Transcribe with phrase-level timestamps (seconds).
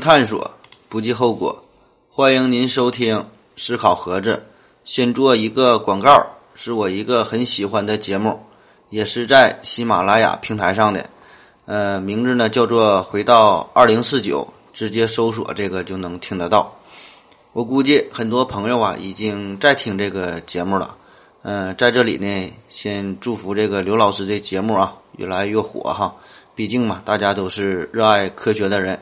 [0.00, 0.50] 探索，
[0.88, 1.62] 不计后果。
[2.08, 4.42] 欢迎您收听思考盒子。
[4.82, 8.40] 先做一个广告，是我一个很喜欢的节目，
[8.88, 11.08] 也是在喜马拉雅平台上的。
[11.66, 14.42] 呃，名字呢叫做《回到二零四九》，
[14.72, 16.74] 直接搜索这个就能听得到。
[17.52, 20.96] 我估计很多朋友啊已经在听这个节目了。
[21.42, 26.14] 嗯，在这里呢，先祝福这个刘老师的节目啊越来越火哈。
[26.54, 28.98] 毕竟嘛，大家都是热爱科学的人。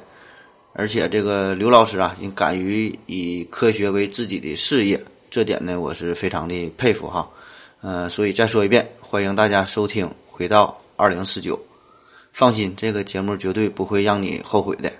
[0.79, 7.29] 而且这个刘老师啊，也敢于以科学为自己的事业，这点呢，我是非常的佩服哈。
[7.81, 11.57] 呃，所以再说一遍，欢迎大家收听《回到二零四九》，
[12.33, 14.93] 放心，这个节目绝对不会让你后悔的。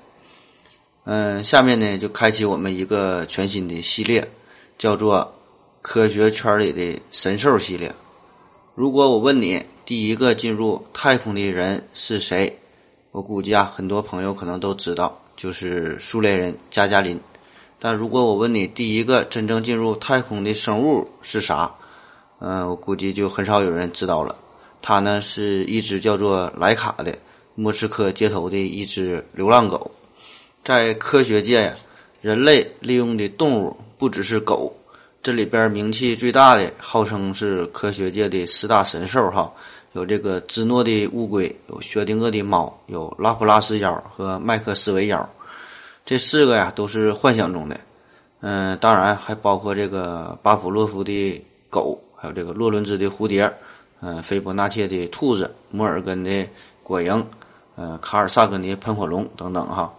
[1.05, 4.29] 嗯，下面呢，就开启我们一个全新的系列，
[4.79, 5.33] 叫做
[5.81, 7.95] “科学圈里的神兽”系列。
[8.75, 12.59] 如果我问你，第一个进入太空的人是谁？
[13.13, 15.17] 我估计啊，很多朋友可能都知道。
[15.39, 17.17] 就是苏联人加加林，
[17.79, 21.73] 但如果我问你第一个真正进入太空的生物是啥，
[22.41, 24.35] 嗯，我估计就很少有人知道了。
[24.83, 27.17] 它呢是一只叫做莱卡的
[27.55, 29.89] 莫斯科街头的一只流浪狗。
[30.65, 31.73] 在科学界呀，
[32.21, 34.77] 人类利用的动物不只是狗，
[35.23, 39.53] 这里边名气最大的，号称是科学界的四大神兽哈。
[39.93, 45.29] 有这个芝诺的乌龟，有薛定谔的猫，有拉普拉斯妖和麦克斯韦妖，
[46.05, 47.81] 这四个呀都是幻想中的。
[48.41, 53.53] 嗯，当然还包括这个巴甫洛夫的狗，还有这个洛伦兹的蝴蝶，
[54.01, 56.47] 嗯，斐波那切的兔子，摩尔根的
[56.83, 57.25] 果蝇，
[57.77, 59.93] 嗯，卡尔萨根的喷火龙等等哈。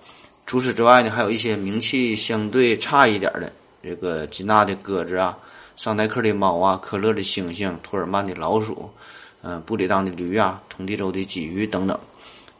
[0.45, 3.51] 除此之外呢，还有一些名气相对差一点的，
[3.83, 5.37] 这个吉纳的鸽子啊，
[5.75, 8.89] 桑代克的猫啊，科勒的猩猩，托尔曼的老鼠。
[9.41, 11.97] 嗯，布里当的驴啊，通地州的鲫鱼等等，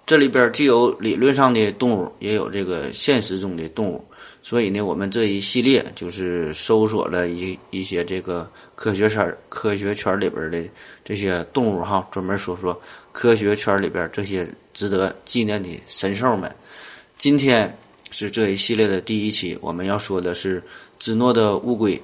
[0.05, 4.03] 这里边既有理论上的动物，也有这个现实中的动物，
[4.41, 10.63] 所以呢，我们这一系列就是搜索了一一些这个科学圈科学圈里边的
[11.03, 12.79] 这些动物哈，专门说说
[13.11, 16.49] 科学圈里边这些值得纪念的神兽们。
[17.17, 17.77] 今天
[18.09, 20.63] 是这一系列的第一期，我们要说的是
[20.97, 22.01] 芝诺的乌龟。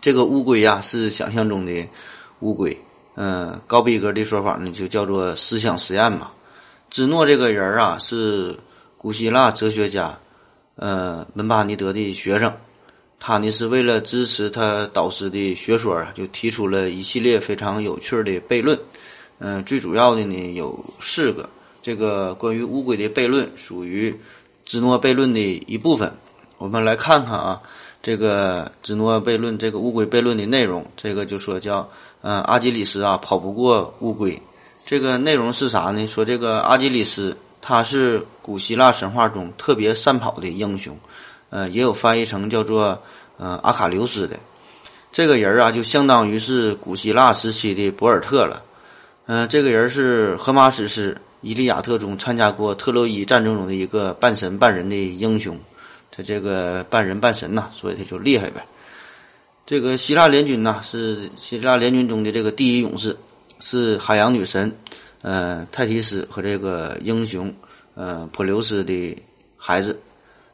[0.00, 1.86] 这个乌龟呀，是想象中的
[2.38, 2.76] 乌龟。
[3.22, 6.30] 嗯，高逼格的说法呢，就叫做思想实验嘛。
[6.88, 8.58] 芝诺这个人啊，是
[8.96, 10.18] 古希腊哲学家，
[10.76, 12.50] 呃，门巴尼德的学生。
[13.18, 18.78] 他呢是为了支持他导师的学说啊，就提出了一系列非常有趣的悖论。
[19.38, 21.46] 嗯，最主要的呢有四个。
[21.82, 24.18] 这个关于乌龟的悖论属于
[24.64, 26.10] 芝诺悖论的一部分。
[26.56, 27.60] 我们来看看啊。
[28.02, 31.88] 这个芝诺悖论，这个乌龟悖论的内容，这个就说叫，
[32.22, 34.40] 呃，阿基里斯啊跑不过乌龟。
[34.86, 36.06] 这个内容是啥呢？
[36.06, 40.96] 说这个阿基里斯他是古希腊神话中特别善跑的英雄，
[41.50, 42.98] 呃，也有翻译成叫做，
[43.36, 44.36] 呃，阿卡琉斯的。
[45.12, 48.62] 这个人啊，就相当于是古希腊时期的博尔特了。
[49.26, 55.58] 嗯，这个人是荷马史诗《伊利亚特》中参加过特洛伊战争中的一个半神半人的英雄。
[56.22, 58.64] 这个半人半神呐，所以他就厉害呗。
[59.66, 63.16] 这个希腊联军呐，是希腊联军中的这个第一勇士，
[63.60, 64.72] 是海洋女神，
[65.22, 67.54] 呃，泰提斯和这个英雄，
[67.94, 69.16] 呃，普留斯的
[69.56, 69.98] 孩子。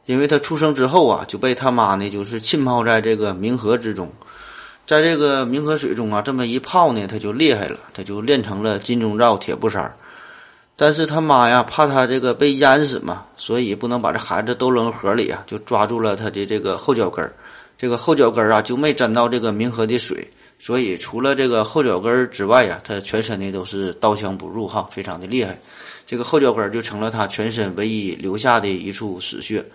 [0.05, 4.09] 因为他出生之后啊，就被他妈呢，就是浸泡在这个冥河之中，
[4.85, 9.93] 在这个冥河水中啊，这么一泡呢，他就厉害了，他就练成了金钟罩铁布衫。
[10.79, 17.33] 但是他妈呀，怕他这个被淹死嘛，所以不能把这孩子都扔河里啊，就抓住了他的这个后脚跟儿。
[17.79, 20.27] 这个后脚跟儿啊，就没沾到这个冥河的水，
[20.59, 25.57] 所以除了这个后脚跟儿之外呀，他全身的都是刀枪不入哈，非常的厉害。
[26.05, 29.65] 这个后脚跟儿就成了他全身唯一留下的一处死穴。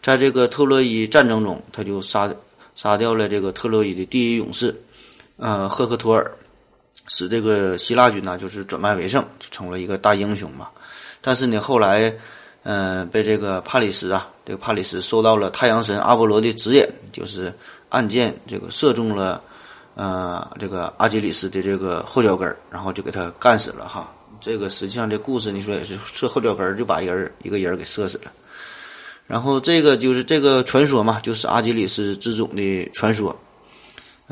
[0.00, 2.32] 在这个特洛伊战争中，他就杀
[2.76, 4.72] 杀掉了这个特洛伊的第一勇士，
[5.38, 6.30] 呃，赫克托尔。
[7.06, 10.68] 使这个希腊军呢，就是转败为胜，就成了一个大英雄嘛。
[11.20, 12.12] 但是呢，后来，
[12.64, 17.52] 嗯，被这个帕里斯啊，这个帕里斯受到了太阳神阿波罗的指引，就是
[17.88, 19.42] 暗箭这个射中了，
[19.94, 24.12] 呃，这个阿基里斯的这个后脚跟儿，然后就给他干死了哈。
[24.40, 28.32] 这个实际上这故事你说也是射后脚跟儿就把人一个人给射死了。
[29.26, 33.36] 然后这个就是这个传说嘛，就是阿基里斯之种的传说。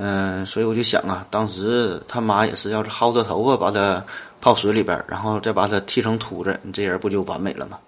[0.02, 4.02] 嗯，所以我就想啊，当时他妈也是，要是薅他头发，把他
[4.40, 7.78] 泡水里边，然后再把他剃成秃子，你这人不就完美了吗？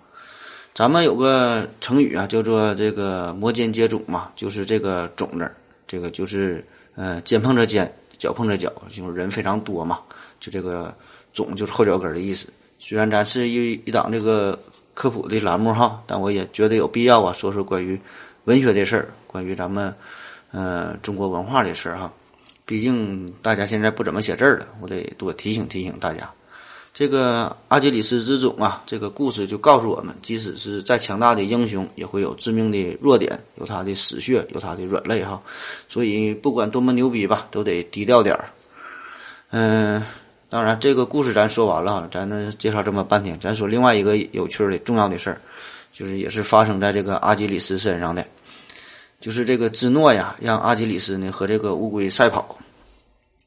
[0.75, 5.51] 咱们有个成语啊，叫做这个摩肩接踵嘛，就是这个“踵”字，
[5.87, 6.63] 这个就是
[6.97, 9.99] 呃肩碰着肩，脚碰着脚，就是人非常多嘛，
[10.39, 10.95] 就这个
[11.35, 12.47] “踵”就是后脚跟的意思，
[12.79, 14.59] 虽然咱是一一档这个
[14.93, 17.99] 科普的栏目哈，但我也觉得有必要啊，说说关于
[18.45, 19.95] 文学的事儿，关于咱们
[20.53, 22.13] 呃中国文化的事儿哈。
[22.65, 26.31] 毕竟大家现在不怎么写字儿了，我得多提醒提醒大家。
[26.95, 35.43] 这个阿基里斯之踵啊，这个故事就告诉我们，即使是再强大的英雄，也会有致命的弱点，有他的死穴，有他的软肋哈。
[35.89, 38.45] 所以不管多么牛逼吧，都得低调点儿。
[39.51, 40.03] 嗯，
[40.51, 45.41] 当然这个故事咱说完了，咱呢介绍这么半天，咱说另外一个有趣的重要的事儿，
[45.93, 48.25] 就是也是发生在这个阿基里斯身上的，
[49.23, 52.59] 就是这个芝诺呀，让阿基里斯呢和这个乌龟赛跑。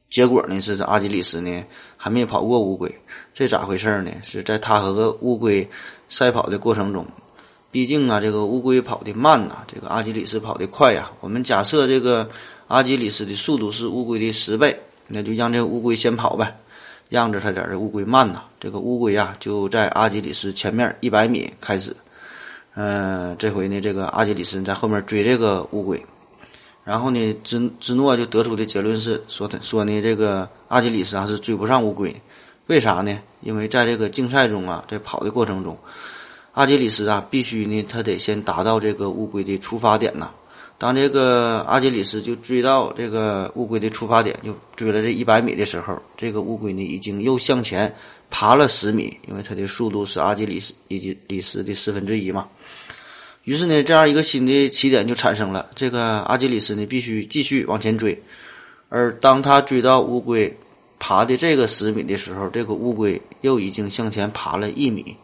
[0.08, 1.62] 结果呢是这阿基里斯呢
[1.98, 2.90] 还没跑过乌龟，
[3.34, 4.10] 这咋回事呢？
[4.22, 5.68] 是在他和乌龟
[6.08, 7.04] 赛跑的过程中，
[7.70, 11.10] 毕竟啊这个乌龟跑得慢呐，这个阿基里斯跑得快呀。
[11.20, 12.26] 我们假设这个
[12.68, 14.74] 阿基里斯的速度是乌龟的十倍，
[15.08, 16.56] 那就让这乌龟先跑呗，
[17.10, 18.44] 让着他点这乌龟慢呐。
[18.58, 21.94] 这个乌龟啊就在阿基里斯前面一百米开始，
[22.78, 26.00] 嗯，这回呢这个阿基里斯在后面追这个乌龟。
[26.84, 32.14] 然后呢，芝芝诺就得出的结论是说，他说呢，这个阿基里斯啊是追不上乌龟，
[32.66, 33.18] 为啥呢？
[33.40, 35.76] 因为在这个竞赛中啊，在跑的过程中，
[36.52, 40.30] 阿基里斯啊必须呢，他得先达到这个乌龟的出发点呐。
[40.78, 47.92] 当这个阿基里斯就追到这个乌龟的出发点，就追了这一百米的时候，这个乌龟呢已经又向前
[48.30, 52.46] 爬了十米，因为它的速度是阿基里斯以及里斯的四分之一嘛。
[53.46, 55.70] 于是呢，这样一个新的起点就产生了。
[55.72, 58.20] 这个阿基里斯呢，必须继续往前追。
[58.88, 60.52] 而当他追到乌龟
[60.98, 65.16] 爬的这个十米的时候，这个乌龟又已经向前爬了一米。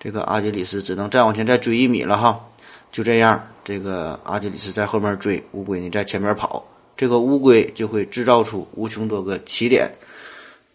[0.00, 2.44] 这个阿基里斯只能再往前再追一米了哈。
[2.90, 6.66] 就这样，这个阿基里斯在后面追，乌龟呢在前面跑。
[6.96, 9.88] 这个乌龟就会制造出无穷多个起点，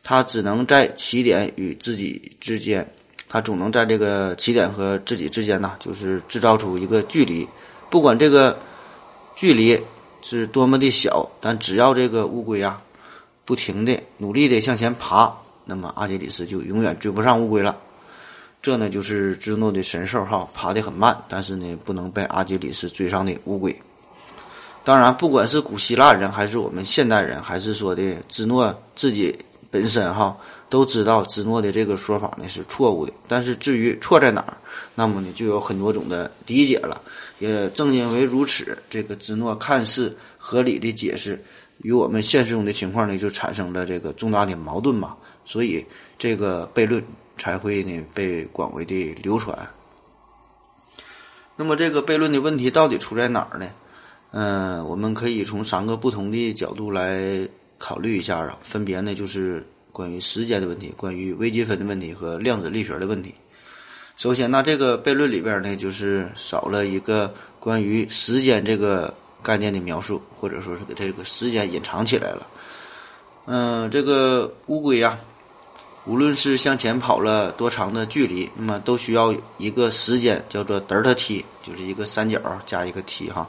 [0.01, 2.89] 它只能在起点与自己之间。
[3.27, 7.47] 它总能在这个起点和自己之间呢，就是制造出一个距离，
[7.89, 8.57] 不管这个
[9.35, 9.77] 距离
[10.21, 12.81] 是多么的小，但只要这个乌龟啊
[13.43, 15.33] 不停的努力的向前爬，
[15.65, 17.75] 那么阿基里斯就永远追不上乌龟了。
[18.61, 23.75] 这呢就是芝诺的神兽哈，爬得很慢，但是呢不能被阿基里斯追上的乌龟。
[24.83, 29.35] 当然，不管是古希腊人，还是我们现代人，还是说的芝诺自己
[29.69, 30.37] 本身哈。
[30.67, 34.57] 都知道芝诺的这个说法呢是错误的，但是至于错在哪儿，
[34.95, 37.01] 那么呢就有很多种的理解了。
[37.39, 41.41] 也正因为如此，这个芝诺看似合理的解释，
[41.83, 45.15] 与我们现实中的情况呢就产生了这个重大的矛盾嘛。
[45.45, 45.85] 所以
[46.17, 47.03] 这个悖论
[47.37, 49.55] 才会呢被广为的流传。
[51.55, 53.67] 那么这个悖论的问题到底出在哪儿呢？
[54.31, 57.47] 嗯，我们可以从三个不同的角度来
[57.77, 59.65] 考虑一下啊，分别呢就是。
[59.95, 63.33] 关于时间的问题，关于微积分的问题和量子力学的问题。
[64.17, 72.45] 首先，那这个悖论里边呢，就是少了一个关于时间这个概念的描述，或者说是给它这个时间隐藏起来了。
[73.45, 75.17] 嗯，这个乌龟呀，
[76.03, 83.47] 无论是向前跑了多长的距离，那么都需要一个时间叫做德尔塔 t，就是一个三角加一个 t 哈。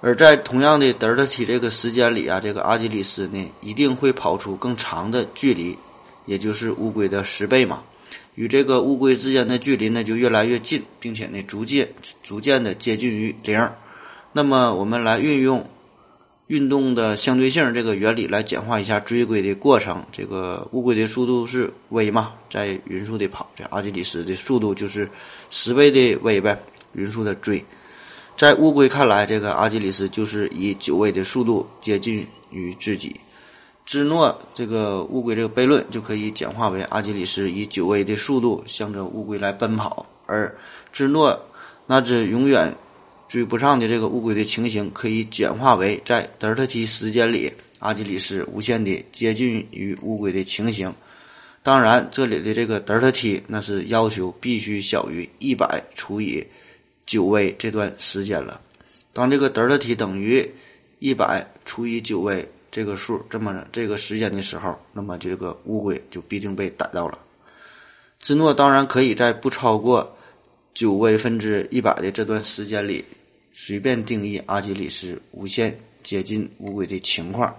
[0.00, 5.76] 而在同样的德尔塔 t 这个时间里啊，这个阿基里斯呢一定会跑出更长的距离，
[6.24, 7.82] 也就是乌龟的十倍嘛。
[8.36, 11.88] 与这个乌龟之间的距离呢就越来越近，并且呢逐渐
[12.22, 13.68] 逐渐的接近于零。
[14.32, 15.68] 那么我们来运用
[16.46, 20.06] 运动的相对性这个原理来简化一下追龟的过程。
[20.12, 25.10] 这个乌龟的速度是 v 嘛，在匀速的跑，这阿基里斯的速度就是
[25.50, 26.56] 十倍的 v 呗，
[26.92, 27.64] 匀速的追。
[28.38, 33.16] 在乌龟看来，这个阿基里斯就是以九位的速度接近于自己。
[33.84, 40.56] 芝诺这个乌龟这个悖论就可以简化为阿基里斯以九位的速度向着乌龟来奔跑，而
[40.92, 41.36] 芝诺
[41.84, 42.72] 那只永远
[43.26, 50.94] 追不上的这个乌龟的情形可以简化为在德尔塔 t 时间里，阿基里斯无限的接近于乌龟的情形。
[51.64, 56.46] 当然，这里的这个德尔塔 t 那是要求必须小于一百除以。
[57.08, 58.60] 九 v 这段时间了，
[59.14, 60.46] 当这个德尔塔 t 等于
[60.98, 67.18] 一百除以九 v 这个数这么这个时间的时候，那么这个乌龟就必定被逮到了。
[68.20, 70.14] 芝诺当然可以在不超过
[70.74, 73.02] 九 v 分之一百的这段时间里，
[73.54, 77.56] 随便定义阿基里斯无限接近乌龟的情况，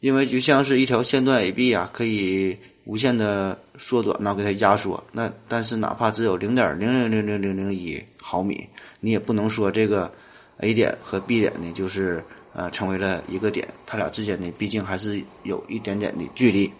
[0.00, 2.54] 因为就像是一条线段 AB 啊，可以
[2.88, 5.02] 无限的缩短呢，给它压缩。
[5.12, 8.02] 那但是哪怕只有零点零零零零零零一。
[8.20, 8.66] 毫米，
[9.00, 10.10] 你也不能说这个
[10.58, 16.70] A 点和 B 点呢，就是呃成为了一个点，它俩之间呢，毕竟还是有一点点的距离。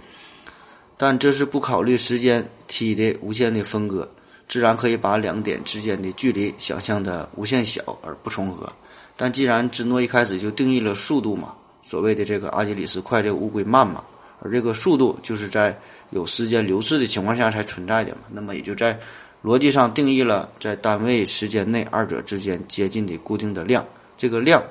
[0.96, 4.06] 但这是不考虑时间 t 的无限的分割，
[4.48, 8.70] 自然可以把两点之间的距离想象的无限小而不重合。
[9.16, 14.04] 但既然芝诺一开始就定义了速度嘛，所谓的这个阿基里斯快，这个乌龟慢嘛，
[14.40, 15.78] 而这个速度就是在
[16.10, 18.98] 有时间流逝的情况下才存在的嘛，那么也就在
[19.42, 24.62] 逻辑上定义了在单位时间内二者之间接近的固定的量，这个量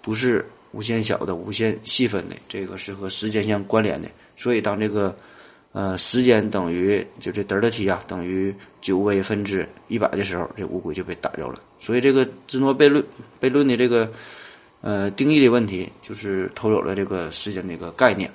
[0.00, 4.08] 不是无限小的、无限细分的，这个是和时间相关联的。
[4.36, 5.16] 所以当这个
[5.72, 11.60] 呃，时间等于就这德尔塔 t 啊，等于九 v 分之一百的时候，这乌龟就被逮着了。
[11.78, 13.04] 所以这个芝诺悖论
[13.40, 14.10] 悖论的这个
[14.80, 18.30] 呃定义的问题，就是偷走了这个时间的一个概念。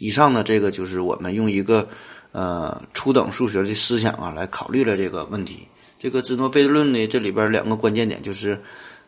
[0.00, 1.88] 以上呢，这个就是我们用一个
[2.32, 5.68] 呃初等数学的思想啊来考虑了这个问题。
[5.98, 8.58] 这个芝诺悖论呢，这里边两个关键点就是，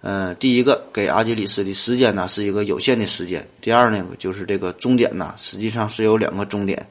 [0.03, 6.87] 呃，第一个给阿基里斯的时间呢是一个有限的时间，第二呢就是这个终点呢实际上是有两个终点。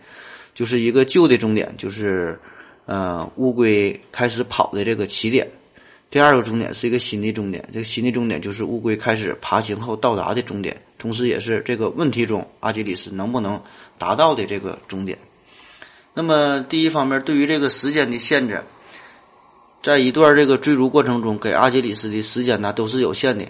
[0.53, 2.37] 就是一个旧的终点，就是
[2.85, 5.45] 呃乌龟开始跑的这个起点；
[6.09, 13.59] 第二个终点是一个新的终点，这个新的终点就是乌龟开始爬行后到达的终点，同时也是这个问题中阿基里斯能不能
[13.97, 15.17] 达到的这个终点。
[16.13, 18.61] 那么第一方面，对于这个时间的限制，
[19.81, 23.45] 在一段这个追逐过程中，给阿基里斯的时间呢都是有限的。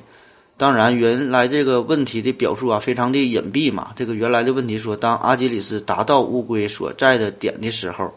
[0.55, 3.91] 当然，原来这个问题的表述啊，非常的隐蔽嘛。
[3.95, 8.13] 这个原来的问题说，当阿基里斯达到乌龟所在的点的时候，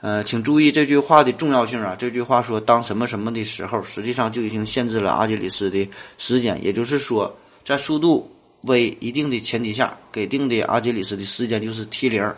[0.00, 1.94] 呃，请注意这句话的重要性啊。
[1.96, 5.86] 这句话说当什么什么的时候，实际上就已经限制了阿基里斯的
[6.16, 6.58] 时间。
[6.64, 8.31] 也就是说，在速度
[8.62, 12.32] 为一定的前提下，给定的阿基里斯的时间就是 t 零。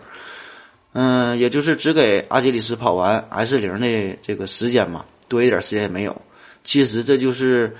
[0.92, 6.22] 嗯，也就是只给阿基里斯跑完 s 零的这个时间嘛，多一点时间也没有。
[6.62, 7.74] 其实这就是。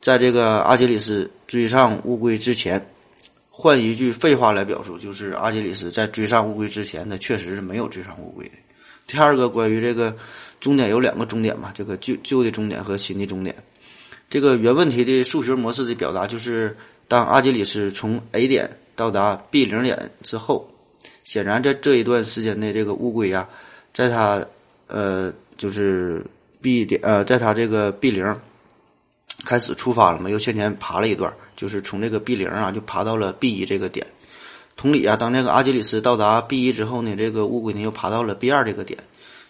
[0.00, 2.90] 在这个阿基里斯追上乌龟之前，
[3.50, 8.52] 换一句废话来表述，就是阿基里斯在追上乌龟之前，他确实是没有追上乌龟的。
[9.06, 10.16] 第二个，关于这个
[10.58, 13.54] 终点有两个终点嘛，这个旧旧的终点和新的终点。
[14.30, 16.74] 这个原问题的数学模式的表达就是，
[17.10, 20.70] 当阿基里斯从 A 点到达 B 零点之后，
[21.24, 23.48] 显然在这一段时间内，这个乌龟呀，
[23.92, 24.46] 在它
[24.86, 26.24] 呃就是
[26.62, 28.40] B 点呃，在它这个 B 零。
[29.42, 34.06] 开始出发了嘛，又向前爬了一段，就是从这个 B 零啊，就爬到了 B 一这个点。
[34.76, 38.98] 同理啊，当这个阿基里斯到达 B 一之后呢，这个乌龟呢又爬到了 B 二这个点。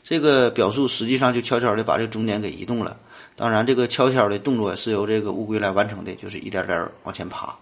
[0.05, 2.97] 这个表述实际上就悄悄的把这个终点给移动了。
[3.41, 7.57] 当然，这个悄悄的动作是由这个乌龟来完成的，就是一点点往前爬。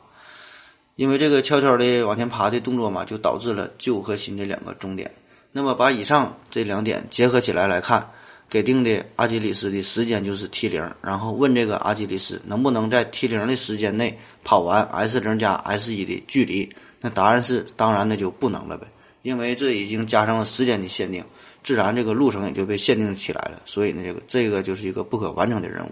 [0.96, 5.08] 因为这个悄悄的往前爬的动作嘛，就导致了旧和新的两个终点。
[5.52, 8.10] 那么，把以上这两点结合起来来看。
[8.50, 16.66] 给定的阿基里斯的时间就是 t 零，然后问这个阿基里斯能不能在 t 零的时间内跑完 s 零加 s 一的距离？
[17.02, 18.86] 那答案是当然那就不能了呗，
[19.20, 21.22] 因为这已经加上了时间的限定，
[21.68, 23.60] 自然这个路程也就被限定起来了。
[23.66, 25.90] 所以呢，这个这个就是一个不可完成的任务。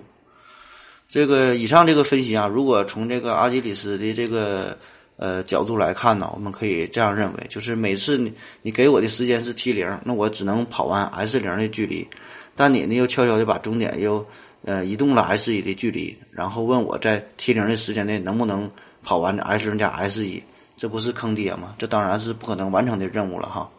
[1.07, 4.75] 这个以上这个分析啊，如果从这个阿基里斯的这个
[5.17, 12.09] 呃角度来看呢，我们可以这样认为，就是每次你你给我的时间是 t 零，那我只能跑完 s 零的距离。
[12.55, 14.27] 但你呢，又悄悄的把终点又
[14.65, 18.71] 呃移动了 s 一的距离，然后问我在 t 零的时间内能不能
[19.03, 20.43] 跑完 s 零加 s 一，
[20.75, 21.75] 这不是坑爹吗？
[21.77, 23.71] 这当然是不可能完成的任务了哈。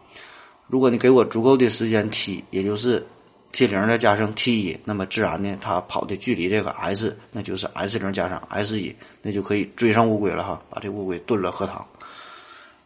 [0.68, 3.04] 如果你给我足够的时间 t，也就是
[3.52, 11.84] t 零再加上 t 一，那么自然呢，它跑的距离这个 s，那就是 s 零加上 s 一，那就可以追上乌龟了哈，把这乌龟炖了喝汤。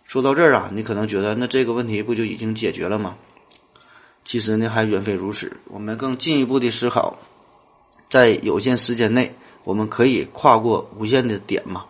[0.05, 3.17] 说到这儿啊，你可能觉得那这个问题不就已经解决了吗？
[4.25, 5.53] 其实呢，还远非如此。
[5.65, 7.19] 我们更进一步的思考，
[8.09, 9.35] 在有限时间内，
[9.65, 11.85] 我们可以跨过无限的点吗？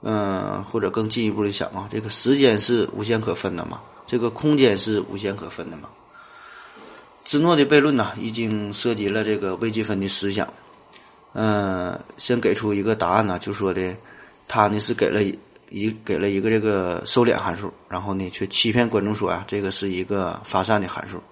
[0.00, 3.82] 嗯，或者更进一步的想啊，这个时间是无限可分的吗？
[4.08, 5.88] 这个空间是无限可分的嘛？
[7.24, 10.52] 芝诺的悖论呢，已经涉及了这个微积分的思想。
[11.34, 13.94] 嗯，先给出一个答案呢，就说的，
[14.48, 15.22] 他呢是给了。
[15.70, 21.22] 一给了一个这个收敛函数，然后呢却欺骗观众说呀，这个是一个发散的函数。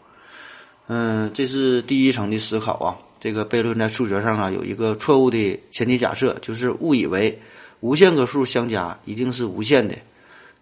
[0.88, 2.94] 嗯，这是第一层的思考啊。
[3.18, 7.40] 这个悖论在数学上啊有一个错误的前提假设，就是误以为
[7.80, 9.96] 无限个数相加一定是无限的。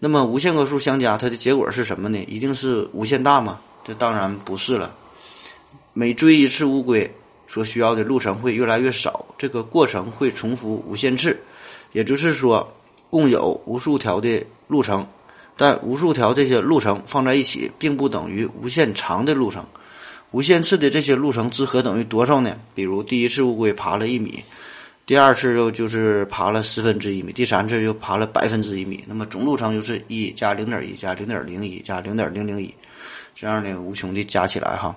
[0.05, 2.23] 那么无限个数相加，它的结果是什么呢？
[2.29, 3.59] 一定是无限大吗？
[3.83, 4.95] 这当然不是了。
[5.95, 7.11] 每追一次乌龟
[7.49, 11.41] 所需要的路程会越来越少，这个过程会重复无限次，
[11.93, 12.71] 也就是说。
[13.09, 15.07] 共有无数条的路程，
[15.57, 19.65] 但无数条这些路程放在一起，并不等于无限长的路程。
[20.33, 22.55] 无限次的这些路程之和等于多少呢？
[22.75, 24.45] 比如第一次乌龟爬了一米，
[25.07, 29.05] 第二次又就是爬了十分之一米，第三次又爬了百分之一米。
[29.07, 32.75] 那么总路程就是一加零点一加零点零一加零点零零一，
[33.35, 34.97] 这样的无穷的加起来哈。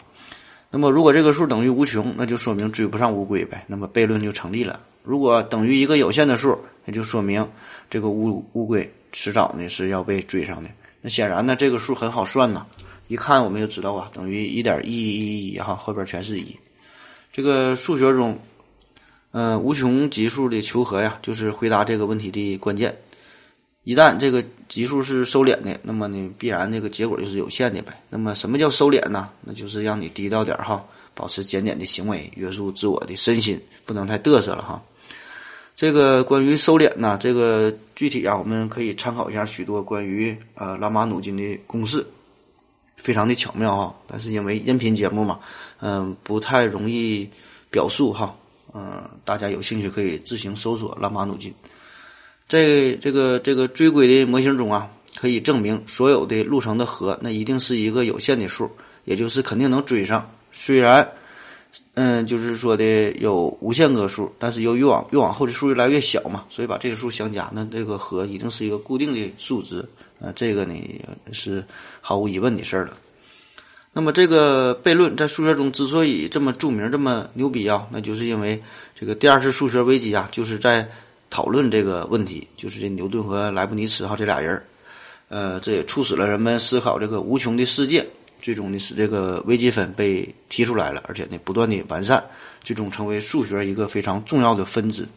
[0.71, 3.65] 那么如果这个数等于无穷，那就说明追不上乌龟呗。
[3.67, 4.79] 那么悖论就成立了。
[5.03, 7.45] 如果等于一个有限的数，那就说明
[7.89, 10.69] 这个乌乌龟迟早呢是要被追上的。
[11.01, 12.65] 那显然呢，这个数很好算呐，
[13.09, 16.57] 一看我们就知道啊，等于一点一一一哈，后边全是一。
[17.29, 18.39] 这个数学中。
[19.39, 22.98] 嗯，无穷级数的求和呀，就是回答这个问题的关键。
[23.84, 28.01] 一旦这个级数是收敛的，那么呢，必然这个结果就是有限的呗。
[28.10, 29.29] 那么什么叫收敛呢？
[29.41, 34.82] 那就是让你低调点哈，保持检点的行为，约束自我的身心，不能太嘚瑟了哈。
[35.75, 42.03] 这个关于收敛呢，这个具体啊，我们可以参考一下许多关于呃拉马努金的公式，
[42.96, 43.96] 非常的巧妙哈。
[44.08, 45.39] 但是因为音频节目嘛，
[45.79, 47.29] 嗯，不太容易
[47.70, 48.36] 表述哈。
[48.79, 51.51] 嗯，大家有兴趣可以自行搜索拉马努金。
[52.48, 58.69] 在这个这个追龟的模型中啊，可以证明所有的路程的和那一定是一个有限的数，
[59.05, 60.29] 也就是肯定能追上。
[60.51, 61.10] 虽然，
[61.96, 69.84] 嗯，就是说的有无限个数，但是由于往越往后的数越来越小嘛，所以把这个数相加，那这个和一定是一个固定的数值。
[70.19, 70.74] 啊，这个呢
[71.31, 71.65] 是
[72.00, 72.93] 毫无疑问的事儿了。
[73.98, 78.62] 那么这个悖论在数学中之所以这么著名、这么牛逼啊，那就是因为
[78.94, 80.88] 这个第二次数学危机啊，就是在
[81.32, 84.63] 讨论这个问题，就是这牛顿和莱布尼茨哈这俩人儿，
[85.30, 88.06] 呃，这也促使了人们思考这个无穷的世界，
[88.39, 92.24] 最终呢使这个微积分被提出来了，而且呢不断的完善，
[92.62, 95.08] 最终成为数学一个非常重要的分支。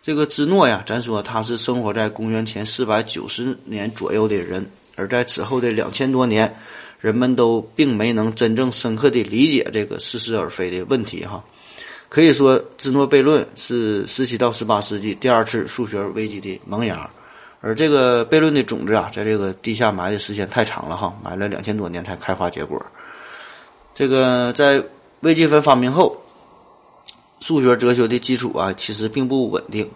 [0.00, 4.64] 这个芝诺呀，咱说他是生活在公元前四百九十年左右的人，
[4.96, 6.56] 而在此后的两千多年。
[7.00, 11.42] 人们都并没能真正深刻地理解这个似是而非的问题，哈，
[12.08, 17.08] 可以说芝诺悖论是十七到十八世纪第二次数学危机的萌芽，
[17.60, 22.84] 而这个悖论的种子啊，在这个地下埋的时间太长了，哈，埋了两千多年才开花结果。
[23.94, 24.82] 这个在
[25.20, 26.20] 微积分发明后，
[27.40, 29.88] 数学哲学的基础啊，其实并不稳定。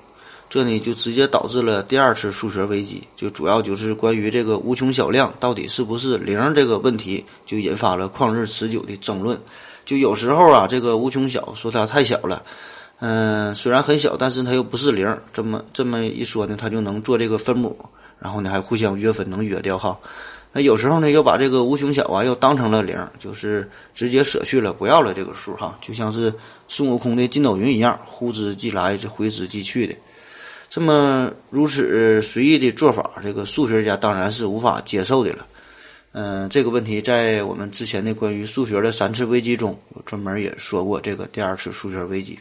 [0.53, 9.41] 这呢就直接导致了第二次数学危机，就主要就是关于这个无穷小量到底是不是零这个问题，就引发了旷日持久的争论。
[9.87, 12.43] 就有时候啊，这个无穷小说它太小了，
[12.99, 15.19] 嗯，虽然很小，但是它又不是零。
[15.33, 17.75] 这么这么一说呢，它就能做这个分母，
[18.19, 19.99] 然后呢还互相约分，能约掉哈。
[20.53, 26.31] 那有时候呢又把这个无穷小啊又当成了零，就是直接舍去了，不要了这个数哈，就像是
[26.69, 29.95] 孙悟空的筋斗云一样，呼之即来，这挥之即去的。
[30.75, 35.47] 这么如此随意的做法，这个数学家当然是无法接受的了。
[36.13, 42.39] 嗯，这个问题在我们之前的关于数学的三次危机中，我专门也说过这个第二次数学危机。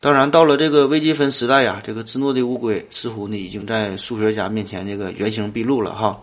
[0.00, 6.20] 当然，到了这个微积分时代呀，这个芝诺的乌龟似乎呢已经在数学家面前这个原形毕露了哈。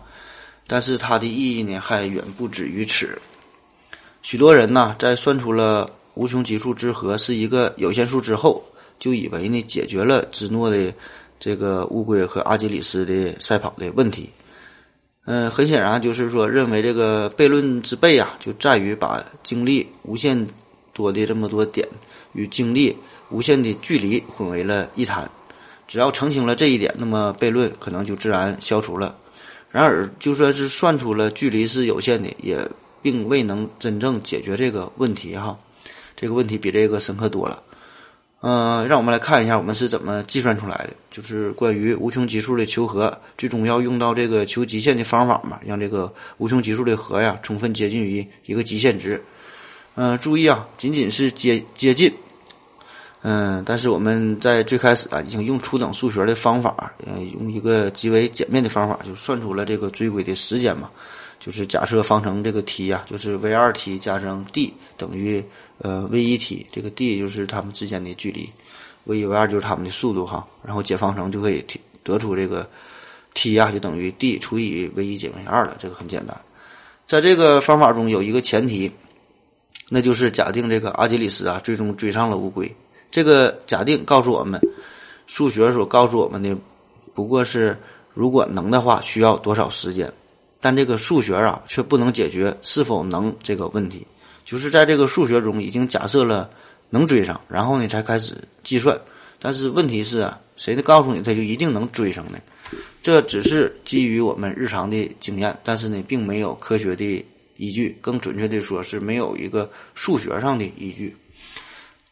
[0.66, 3.18] 但是它的意义呢还远不止于此。
[4.20, 8.62] 许多人呢在算出了无穷级数之和是一个有限数之后。
[9.02, 10.94] 就以为呢解决了芝诺的
[11.40, 14.30] 这个乌龟和阿基里斯的赛跑的问题，
[15.24, 20.46] 嗯，很显然就是说认为这个悖论之悖啊，就在于把精力无限
[20.92, 21.84] 多的这么多点
[22.32, 22.96] 与精力
[23.28, 25.28] 无限的距离混为了一谈。
[25.88, 29.18] 只要澄清了这一点，那么悖论可能就自然消除了。
[29.72, 32.56] 然而，就算是算出了距离是有限的，也
[33.02, 35.58] 并未能真正解决这个问题哈。
[36.14, 37.60] 这个问题比这个深刻多了。
[38.44, 49.22] 嗯，让我们来看一下我们是怎么计算出来的，就是关于无穷级数的求和，最终要用到这个求极限的方法嘛，让这个无穷级数的和呀充分接近于一个极限值。
[49.94, 52.12] 嗯，注意啊，仅仅是接接近。
[53.22, 60.90] 嗯，但是我们在最开始啊，已经用初等数学的方法，呃，用一个极为简便的方法，就算出了这个追归的时间嘛。
[61.44, 65.44] 就是假设方程这个 t 呀，就是 v 二 t 加上 d 等于
[65.78, 68.48] 呃 v 一 t，这个 d 就是它们之间的距离
[69.02, 71.60] ，v 一 v 二就是它们的速度哈，然后解方程就可以
[72.04, 72.64] 得出这个
[73.34, 76.40] t 呀就等于 d 除以 v 一减 v 二了，这个很简单。
[77.08, 78.88] 在这个方法中有一个前提，
[79.88, 82.72] 那就是假定这个阿基里斯啊最终追上了乌龟。
[83.10, 84.60] 这个假定告诉我们，
[85.26, 86.56] 数学所告诉我们的
[87.12, 87.76] 不过是
[88.14, 90.10] 如果能的话需要多少时间。
[90.62, 94.06] 但这个数学啊，却不能解决是否能这个问题。
[94.44, 96.48] 就是在这个数学中，已经假设了
[96.88, 98.96] 能追上，然后呢才开始计算。
[99.40, 102.38] 但是问题是啊，谁能告诉你他就一定能追上呢？
[103.02, 107.24] 这只是基于我们日常的经验，但是呢，并没有科学的
[107.56, 107.98] 依据。
[108.00, 111.16] 更准确的说，是没有一个数学上的依据。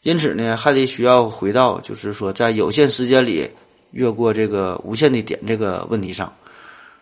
[0.02, 3.48] 因此呢，还得需要回到就是说在有限时间里
[3.92, 6.32] 越过这个无限的点这个问题上。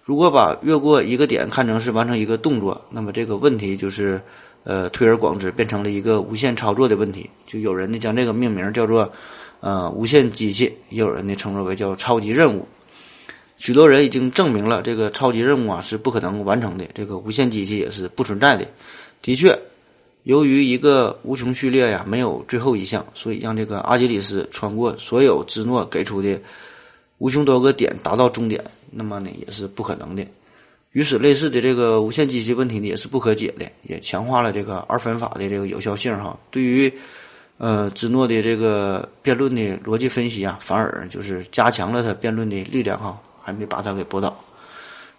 [0.08, 4.18] 如果把越过一个点看成是完成一个动作，那么这个问题就是
[4.64, 7.28] 呃推而广之，变成了一个无限操作的问题。
[7.46, 9.12] 就有人呢将这个命名叫做
[9.60, 12.66] 呃无限机器，也有人呢称之为叫超级任务。
[13.58, 18.66] 许多人已经证明了这个超级任务啊是不可能完成的，这个无限机器也是不存在的。
[19.20, 19.54] 的确。
[20.22, 26.38] 由于一个无穷序列呀没有最后一项，所以让这个阿基里斯穿过所有芝诺给出的
[27.18, 30.26] 无穷多个点达到终点，那么呢也是不可能的。
[30.92, 36.38] 与此类似的这个无限机器问题呢也是不可解的，也强化了这个二分法的这个有效性哈。
[36.50, 36.92] 对于
[37.58, 44.38] 呃芝诺的这个辩论的逻辑分析啊，反而就是加强了他辩论的力量哈，还没把他给驳倒。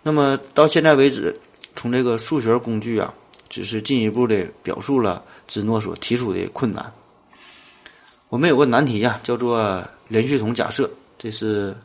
[0.04, 1.38] 那么到现在为止，
[1.76, 3.14] 从这个数学工具啊。
[3.50, 6.94] 只是进一步的表述了芝诺所提出的困难。
[8.30, 10.88] 我们有个难题呀，叫做连续统假设。
[11.18, 11.76] 这是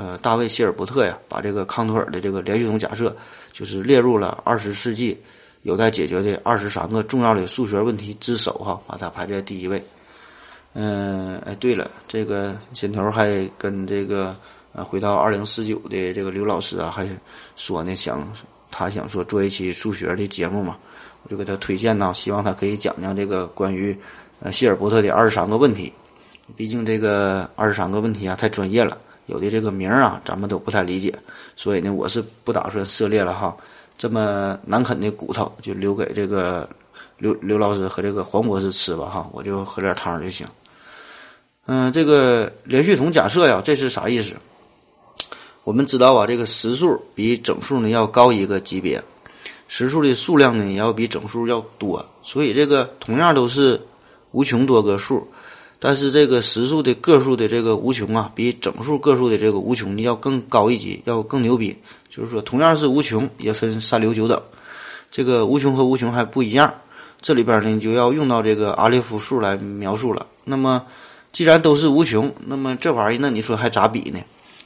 [0.00, 3.14] 呃，大卫希尔伯特呀，把这个康托尔的这个连续统假设，
[3.52, 5.14] 就是列入了二十世纪
[5.60, 9.84] 有待解决的二十三个重要的数学问题之首哈，把它排在第一位。
[10.72, 14.34] 嗯，哎，对了，这个先头还跟这个
[14.72, 17.06] 呃，回到二零四九的这个刘老师啊，还
[17.54, 18.26] 说呢，想
[18.70, 20.78] 他想说做一期数学的节目嘛。
[21.24, 23.94] 我就给他推荐呢，希望他可以讲讲这个关于
[24.40, 25.92] 呃希尔伯特的二十三个问题。
[26.56, 28.96] 毕竟这个二十三个问题啊太专业了，
[29.30, 31.16] 有的这个名儿啊咱们都不太理解，
[31.56, 33.56] 所以呢我是不打算涉猎了哈。
[33.96, 36.68] 这么难啃的骨头就留给这个
[37.18, 40.46] 刘刘老师和这个黄博士吃吧哈，我就喝点汤就行。
[41.66, 44.34] 嗯，这个连续统假设呀，这是啥意思？
[45.62, 49.00] 我们知道啊，这个实数比整数呢要高一个级别。
[49.68, 53.80] 实数的数量呢也要比整数要多，所以这个同样都是
[54.32, 55.24] 无穷多个数，
[55.82, 61.74] 但是这个实数的个数的这个无穷啊，比整数个数的这个无穷要更高一级，要更牛逼。
[62.10, 64.40] 就是说，同样是无穷，也分三六九等，
[65.10, 66.72] 这个无穷和无穷还不一样。
[67.22, 70.26] 这里边呢就要用到这个阿列夫数来描述了。
[70.44, 70.84] 那么，
[71.32, 74.20] 既然都是无穷，那么这玩意儿那你说还咋比呢？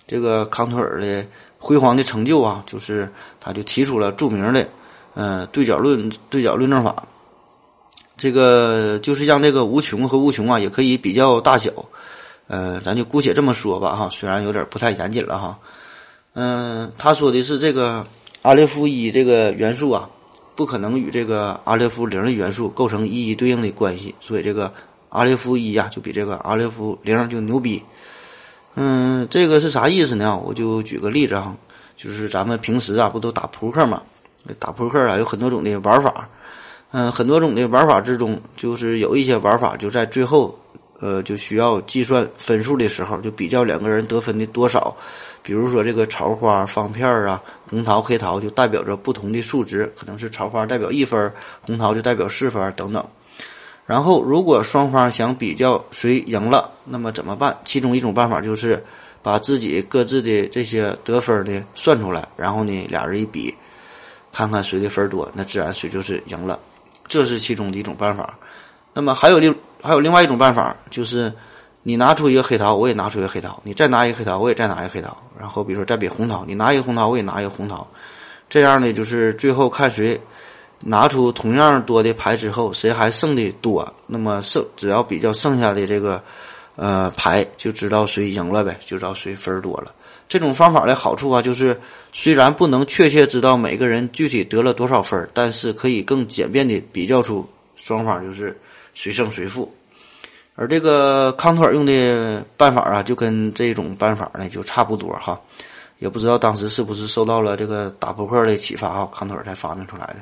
[0.08, 1.24] 这个康托尔的
[1.58, 3.08] 辉煌的成就啊，就是
[3.40, 4.68] 他就提出了著名的。
[5.14, 7.06] 嗯，对角论对角论证法，
[8.16, 11.70] 这个就是让这个无穷和无穷啊，也可以比较大小。
[12.46, 15.58] 嗯，咱就姑且这么说吧，哈，虽然有点不太严谨了，哈。
[16.34, 18.06] 嗯，他说的是这个
[18.42, 20.10] 阿列夫一这个元素啊，
[20.54, 24.72] 不可能与这个阿列夫零的元素构成一一对应的关系，所以这个
[25.08, 27.82] 阿列夫一呀，就比这个阿列夫零就牛逼。
[28.74, 30.36] 嗯，这个是啥意思呢？
[30.36, 31.56] 我就举个例子哈，
[31.96, 34.02] 就是咱们平时啊，不都打扑克嘛？
[34.58, 36.28] 打扑克啊，有很多种的玩法，
[36.96, 40.56] 嗯，很多种的玩法之中，就是有一些玩法就在最后，
[41.00, 44.96] 呃，就需要计算分数的时候，就比较两个人得分的多少。
[45.42, 53.04] 比如说这个桃花、方片啊，红桃、黑桃就代表着不同的数值，可能是桃花代表一分，红桃就代表四分等等。
[53.86, 57.58] 然后，如果双方想比较谁赢了，那么怎么办？
[57.64, 58.80] 其中一种办法就是
[59.20, 63.52] 把自己各自的这些得分呢算出来，然后呢俩人一比。
[64.32, 66.58] 看看谁的分多，那自然谁就是赢了，
[67.06, 68.38] 这是其中的一种办法。
[68.92, 71.32] 那么还有另还有另外一种办法，就是
[71.82, 77.86] 你拿出一个黑桃，我也拿出一个黑桃，你再拿一个黑桃，我也再拿一个黑桃，然后比如说再比红桃，你拿一个红桃，我也拿一个红桃，
[78.48, 80.20] 这样呢，就是最后看谁
[80.80, 86.22] 拿出同样多的牌之后，谁还剩的多，那么剩只要比较剩下的这个
[86.76, 89.92] 呃牌，就知道谁赢了呗，就知道谁分多了。
[90.28, 91.78] 这种方法的好处啊，就是
[92.12, 98.58] 虽然不能确切知道每个人具体得了多少分但是可以更简便的比较出双方就是
[98.94, 99.72] 谁胜谁负。
[100.56, 105.40] 而这个康托尔用的办法啊，就跟这种办法呢就差不多哈。
[105.98, 110.16] 也不知道当时是不是受到了这个打扑克的启发啊，康托尔才发明出来的。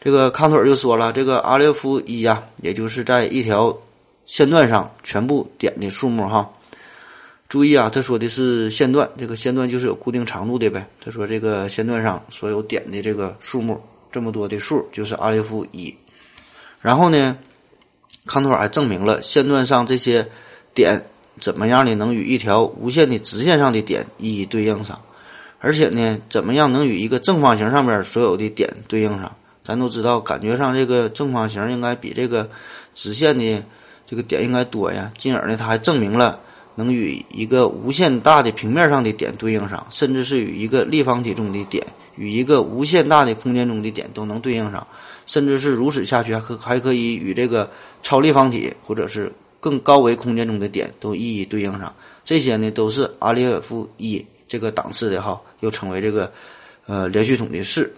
[0.00, 3.76] 这个康托尔就说了，这个阿列夫一呀，也就是在一条
[4.24, 6.48] 线段上全部点的数目哈。
[7.50, 10.86] 注意啊，他说的是线段，这个线段就是有固定长度的呗。
[11.04, 13.76] 他说这个线段上所有点的这个数目，
[14.12, 15.92] 这么多的数就是阿列夫一。
[16.80, 17.36] 然后呢，
[18.24, 20.24] 康托尔还证明了线段上这些
[20.72, 21.04] 点
[21.40, 21.92] 怎么样呢？
[21.96, 25.02] 能与一条无限的直线上的点一一对应上，
[25.58, 29.34] 而且呢，怎么样能与一个正方形上面所有的点对应上？
[29.64, 32.48] 咱都知道，感觉上这个正方形应该比这个
[32.94, 33.60] 直线的
[34.06, 35.12] 这个点应该多呀。
[35.18, 36.38] 进而呢，他还证明了。
[36.74, 41.84] 能与一个无限大的平面上的点对应上，甚至是与一个立方体中的点，
[42.16, 44.86] 与一个无限大的空间中的点都能对应上，
[45.26, 47.70] 甚至是如此下去，还可还可以与这个
[48.02, 51.94] 超立方体或者是更高维空间中的点都一一对应上。
[52.24, 56.32] 这些呢都是阿列夫一这个档次的哈，又称为这个
[56.86, 57.92] 呃连续统的式。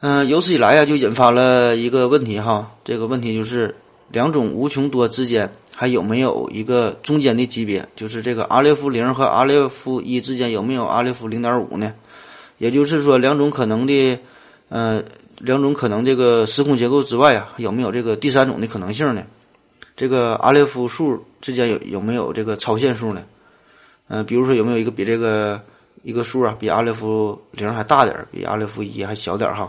[0.00, 3.72] 嗯，由此以来呀，就引发了一个问题哈，这个问题就是
[4.10, 7.86] 两种无穷多之间还有没有一个中间的级别？
[7.96, 11.92] 就是这个阿列夫零和阿列夫一之间有没有阿列夫零点五呢？
[12.58, 14.18] 也就是说，两种可能的，
[14.68, 15.02] 呃，
[15.38, 19.24] 两种可能这个时空结构之外啊，有没有这个第三种的可能性呢？
[19.96, 23.24] 这个阿列夫数之间有有没有这个超限数呢？
[24.08, 25.60] 嗯，比如说有没有一个比这个
[26.02, 29.68] 一个数啊，比阿列夫零还大点儿，比阿列夫一还小点儿哈？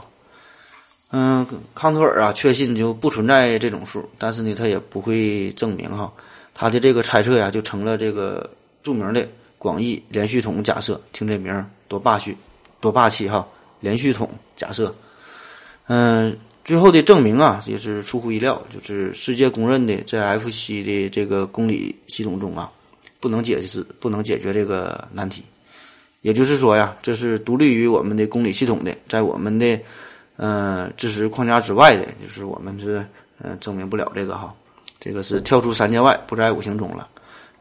[1.16, 1.46] 嗯，
[1.76, 6.12] 康托尔啊，确信就不存在这种数，但是呢，他也不会证明哈。
[6.56, 8.50] 他的这个猜测呀，就成了这个
[8.82, 9.28] 著名的
[9.60, 11.00] 广义连续统假设。
[11.12, 12.36] 听这名儿多霸气，
[12.82, 13.48] 多霸气哈！
[13.80, 14.92] 连续统假设。
[15.86, 22.72] 嗯，最后的证明啊，也是出乎意料，就是世界公认的在 F C 的这个公理系统中啊，
[23.20, 25.44] 不能解释、不能解决这个难题。
[26.22, 29.80] 也就是说呀，这是独立于我们的公理系统的，在我们的。
[30.38, 33.06] 嗯，知识框架之外的，就是我们是
[33.42, 34.54] 嗯证明不了这个哈，
[35.00, 37.08] 这个是跳出三界外，不在五行中了。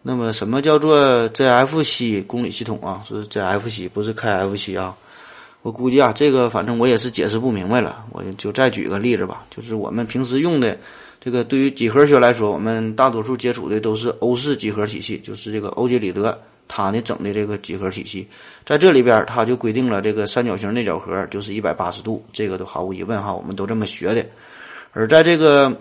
[0.03, 3.01] 那么什么叫做 ZFC 公理系统啊？
[3.07, 4.97] 是 ZFC，不是 KFC 啊？
[5.63, 8.05] 我估计啊，这个反正我也是解释不明白了。
[8.11, 10.77] 我就再举个例子吧，就是我们平时用的
[11.21, 16.37] 这个，对于几何学来说，我们大多数接触的都是欧式几何体系，就是这个欧几里得。
[16.69, 18.27] 他呢整的这个几何体系，
[18.65, 24.25] 在这里边他就规定了这个三角形内角和就是一百八十度，这个都毫无疑问哈，我们都这么学的。
[24.93, 25.75] 而在这个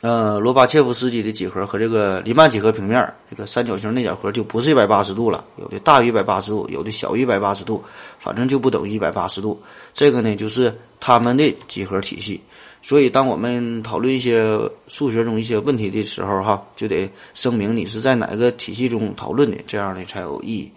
[0.00, 7.82] 呃罗巴切夫斯基的几何和这个黎曼几何平面，这个三角形内角和就不是一百八十度了，有的大于一百八十度，有的小于一百八十度，
[8.18, 9.60] 反正就不等于一百八十度。
[9.92, 12.40] 这个呢就是他们的几何体系。
[12.80, 14.56] 所以，当我们讨论一些
[14.86, 20.70] 数学中一些问题的时候，哈，就得声明你是在哪个体系中讨论的，这样呢才有意义。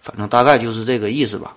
[0.00, 1.54] 反正大概就是这个意思吧。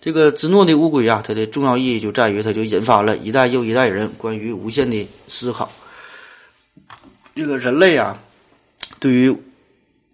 [0.00, 5.68] 这个芝诺的乌龟啊，它的重要意义就在于，它就引发了一代又一代人关于无限的思考。
[7.34, 8.18] 这个人类啊，
[8.98, 9.34] 对于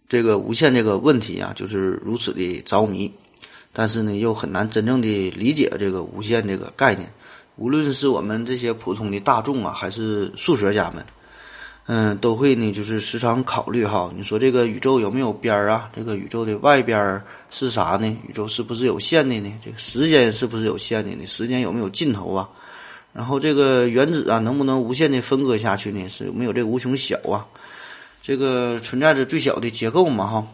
[0.09, 3.13] 这个无限这个问题啊，就是如此的着迷，
[3.73, 7.11] 但是呢，又很难真正的理解这个无限这个概念。
[7.57, 11.05] 无论是我们这些普通的大众啊，还是数学家们，
[11.87, 15.89] 嗯，都会呢，就是时常考虑哈，你说这个宇宙有没有边儿啊？
[15.97, 18.07] 这个宇宙的外边是啥呢？
[18.29, 19.53] 宇宙是不是有限的呢？
[19.65, 21.27] 这个时间是不是有限的呢？
[21.27, 22.49] 时间有没有尽头啊？
[23.17, 26.07] 然后这个原子啊，能不能无限的分割下去呢？
[26.11, 27.47] 是有没有这个无穷小啊？
[28.23, 30.27] 这个存在着最小的结构嘛？
[30.27, 30.47] 哈，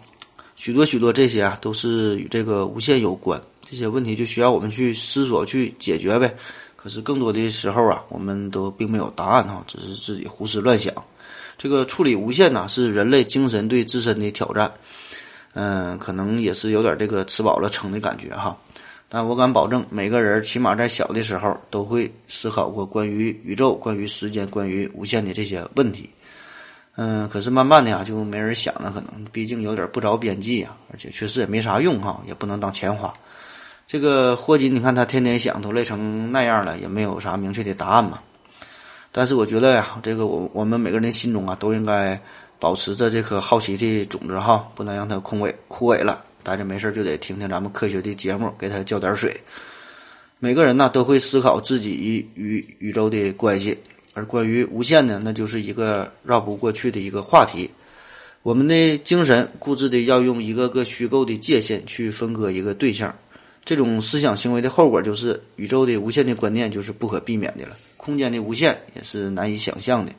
[0.55, 3.43] 许多许多这些啊，都是与这个无限有关。
[3.69, 6.33] 这些问题就需要我们去思索、去解决呗。
[6.77, 10.95] 可是更多的时候啊，我们都并没有答案哈，只是自己胡思乱想。
[11.59, 14.73] 这个处理无限呐，是人类精神对自身的挑战。
[15.55, 18.57] 嗯，可能也是有点这个吃饱了撑的感觉哈。
[19.15, 26.09] 但我敢保证，每个人起码在小的时候都会思考过关于宇宙、关于时间、关于无限的这些问题。
[26.97, 33.13] 嗯，可是慢慢的呀，就没人想了，可能毕竟有点不着边际呀，而且确实也没啥用哈，也不能当钱花。
[33.87, 38.19] 这个霍金，你看他天天想，都累成那样了，也没有啥明确的答案嘛。
[39.11, 42.19] 但是我觉得呀，这个我我们每个人心中啊，都应该
[42.59, 46.25] 保持着这颗好奇的种子哈，不能让它枯萎枯萎了。
[46.43, 49.35] 大家没事就得听听咱们科学的节目，给它浇点水。
[50.39, 53.79] 每个人呢都会思考自己与宇宙的关系，
[54.13, 57.71] 而关于无限呢，那就是一个绕不过去的一个话题。
[58.43, 63.15] 我们的精神固执的要用一个个虚构的界限去分割一个对象。
[63.65, 70.11] 这种思想行为的后果就是宇宙的无限的观念就是不可避免的了，空间的无限也是难以想象的。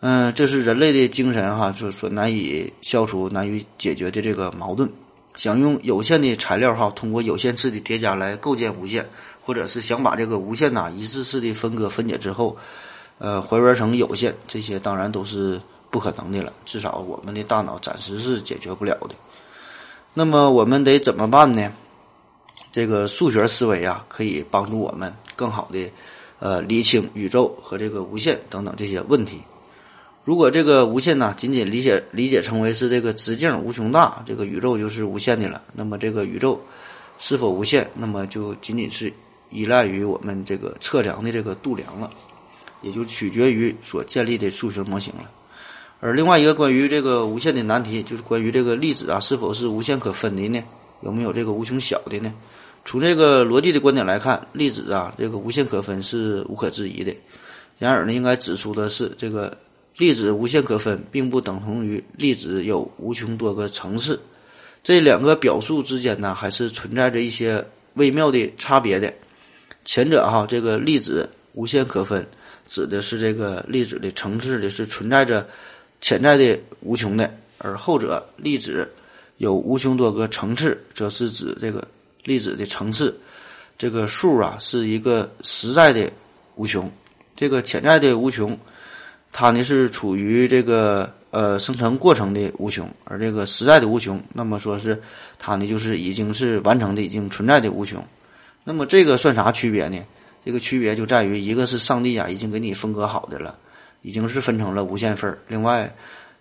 [0.00, 4.86] 嗯，这是人类的精神哈，所所难以消除、难以解决的这个矛盾。
[5.36, 9.06] 想用有限的材料哈，通过有限次的叠加来构建无限，
[9.44, 12.56] 或者是想把这个无限呐一次次的分割分解之后，
[13.18, 16.52] 呃，还原成有限，这些当然都是不可能的了。
[16.64, 19.14] 至少我们的大脑暂时是解决不了的。
[20.14, 21.70] 那么我们得怎么办呢？
[22.72, 25.90] 这个数学思维啊，可以帮助我们更好的，
[26.38, 29.42] 呃，理清宇宙和这个无限等等这些问题。
[30.26, 35.62] 如果这个无限呢，仅仅理解理解成为是这个直径无穷大，这个宇宙就是无限的了。
[35.72, 36.60] 那么这个宇宙
[37.16, 39.12] 是否无限，那么就仅仅是
[39.50, 42.10] 依赖于我们这个测量的这个度量了，
[42.82, 45.30] 也就取决于所建立的数学模型了。
[46.00, 50.60] 而另外一个关于这个无限的难题，就是关于这个粒子啊是否是无限可分的呢？
[51.02, 52.34] 有没有这个无穷小的呢？
[52.84, 57.14] 从这个逻辑的观点来看，粒子啊，这个无限可分是无可置疑的。
[57.78, 59.56] 然而呢，应该指出的是，这个
[59.96, 64.20] 粒子无限可分，并不等同于粒子有无穷多个层次。
[64.82, 69.12] 这两个表述之间呢，还是存在着一些微妙的差别的。
[69.84, 72.26] 前者哈，这个粒子无限可分，
[72.66, 75.46] 指的是这个粒子的层次的是存在着
[76.00, 77.26] 潜在的无穷的；
[77.58, 78.88] 而后者粒子
[79.38, 81.86] 有无穷多个层次，则是指这个
[82.24, 83.18] 粒子的层次
[83.78, 86.10] 这个数啊，是一个实在的
[86.56, 86.90] 无穷。
[87.34, 88.58] 这个潜在的无穷，
[89.38, 94.98] 它呢是处于这个呃生成过程的无穷，而这个实在的无穷，那么说是
[95.38, 98.02] 它呢就是已经是完成的、已经存在的无穷。
[98.64, 100.02] 那么这个算啥区别呢？
[100.42, 103.58] 这个区别就在于一个是上帝啊已经给你分割好的了，
[104.00, 105.38] 已经是分成了无限份儿。
[105.48, 105.94] 另外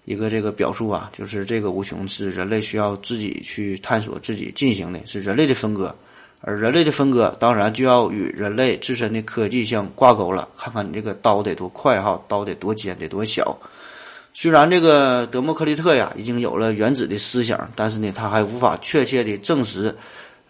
[0.05, 5.93] 一个这个表述啊，就是这个无穷是人类需要自己去探索、自己进行的，是人类的分割。
[6.41, 10.47] 而人类的分割，当然就要与人类自身的科技相挂钩了。
[10.57, 13.57] 看看你这个刀得多快哈，刀得多尖，得多小。
[14.33, 19.95] 虽然这个德谟克利特呀已经有了原子的思想，但是呢，他还无法确切的证实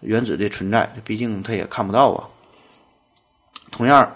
[0.02, 2.28] 原子的存在，毕竟他也看不到啊。
[3.72, 4.12] 同样，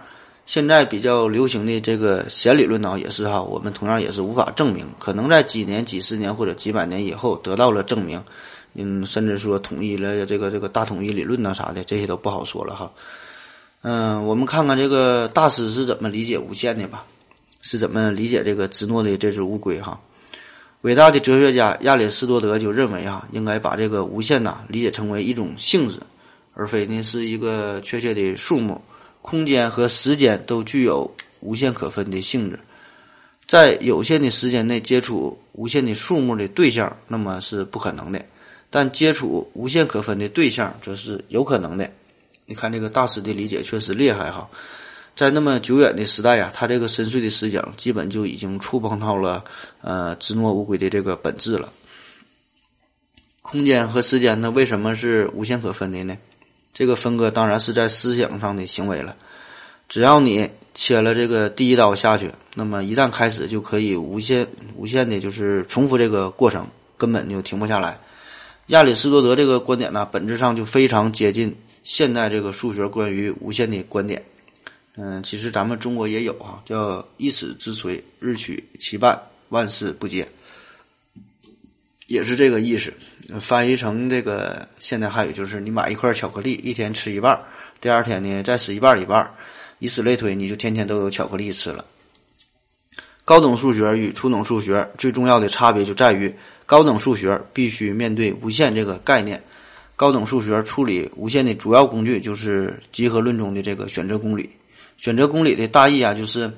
[0.45, 8.21] 现在比较流行的这个弦理论呢，也是哈，我们同样也是无法证明，可能在几年、几十年或者几百年以后得到了证明。
[8.73, 12.91] 嗯，甚至说统一了这个这个大统一理论呐啥的，这些都不好说了哈。
[13.81, 17.05] 嗯，我们看看这个大师是怎么理解无限的吧？
[17.61, 19.99] 是怎么理解这个芝诺的这只乌龟哈？
[20.81, 25.99] 伟大的哲学家亚里士多德就认为啊，应该把这个无限呐理解成为一种性质，
[26.53, 28.81] 而非呢是一个确切的数目。
[29.21, 31.09] 空间和时间都具有
[31.41, 32.57] 无限可分的性质，
[33.45, 38.25] 在有限的时间内接触无限的数目的对象，那么是不可能的。
[38.69, 41.89] 但接触无限可分的对象，则是有可能的。
[42.45, 44.49] 你看这个大师的理解确实厉害哈，
[45.15, 49.43] 在那么久远的时代呀，他这个深邃的思想基本就已经触碰到了
[49.81, 51.71] 呃芝诺乌龟的这个本质了。
[53.41, 56.17] 空间和时间呢，为什么是无限可分的呢？
[56.73, 59.15] 这个分割当然是在思想上的行为了。
[59.87, 67.99] 只要你切了这个第一刀下去，那么一旦开始就可以无限无限的，就是重复这个过程，根本就停不下来。
[68.69, 74.23] 亚里士多德这个观点呢，本质上就非常接近现代这个数学关于无限的观点。
[74.95, 80.27] 嗯，其实咱们中国也有啊，叫“一尺之锤，日取其半，万事不竭”，
[82.05, 82.93] 也是这个意思。
[83.41, 87.41] 翻译成这个现代汉语就是：你买一块巧克力，一天吃一半，
[87.81, 89.33] 第二天呢再吃一半一半，
[89.79, 91.83] 以此类推，你就天天都有巧克力吃了。
[93.25, 96.31] 高等数学与初等数学最重要的差别就在于。
[96.69, 99.41] 高等数学必须面对无限这个概念。
[99.95, 104.47] 高等数学处理无限的主要工具就是集合论中的这个选择公理。
[104.95, 106.53] 选择公理的大意啊，就是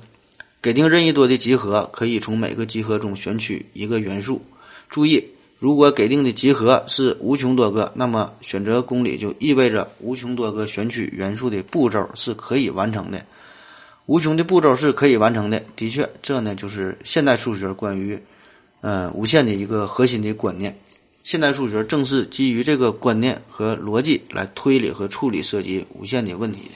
[0.60, 4.42] 给定任意多的集合，可以从每个集合中选取一个元素。
[4.90, 5.26] 注意，
[5.58, 13.24] 如果给定的集合是无穷多个，那么选择公理就意味着无穷多个选取元素的步骤是可以完成的。
[14.04, 18.22] 无穷的步骤是可以完成的，的确，这呢就是现代数学关于。
[18.82, 20.76] 嗯，无限的一个核心的观念，
[21.24, 26.70] 现代数学正是基于这个观念和逻辑来推理和处理涉及无限的问题。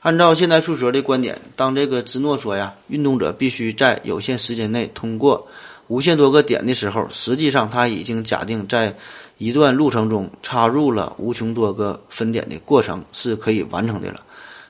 [0.00, 5.46] 按照现代数学的观点，当这个芝诺说呀，运动者必须在有限时间内通过
[5.86, 8.92] 无限多个点的时候，实际上他已经假定在
[9.38, 14.24] 一段路程中插入了无穷多个分点的过程是可以完成的了。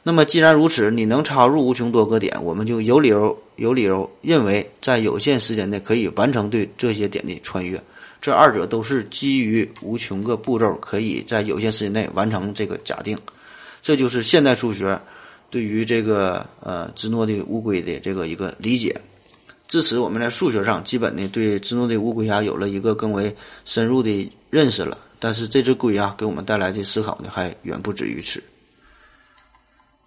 [0.09, 7.83] 那么既然如此，你能插入无穷多个点，我们就有理由有理由认为，在有限时间内可以完成对这些点的穿越。
[8.21, 13.19] 这二者都是基于无穷个步骤可以在有限时间内完成这个假定。
[13.83, 14.97] 这就是现代数学
[15.51, 18.97] 对于这个呃芝诺的乌龟的这个一个理解。
[19.67, 23.35] 至此，我们在数学上基本呢对芝诺的乌龟啊有了一个更为
[23.65, 24.97] 深入的认识了。
[25.19, 28.41] 但是这只龟啊给我们带来的思考呢还远不止于此。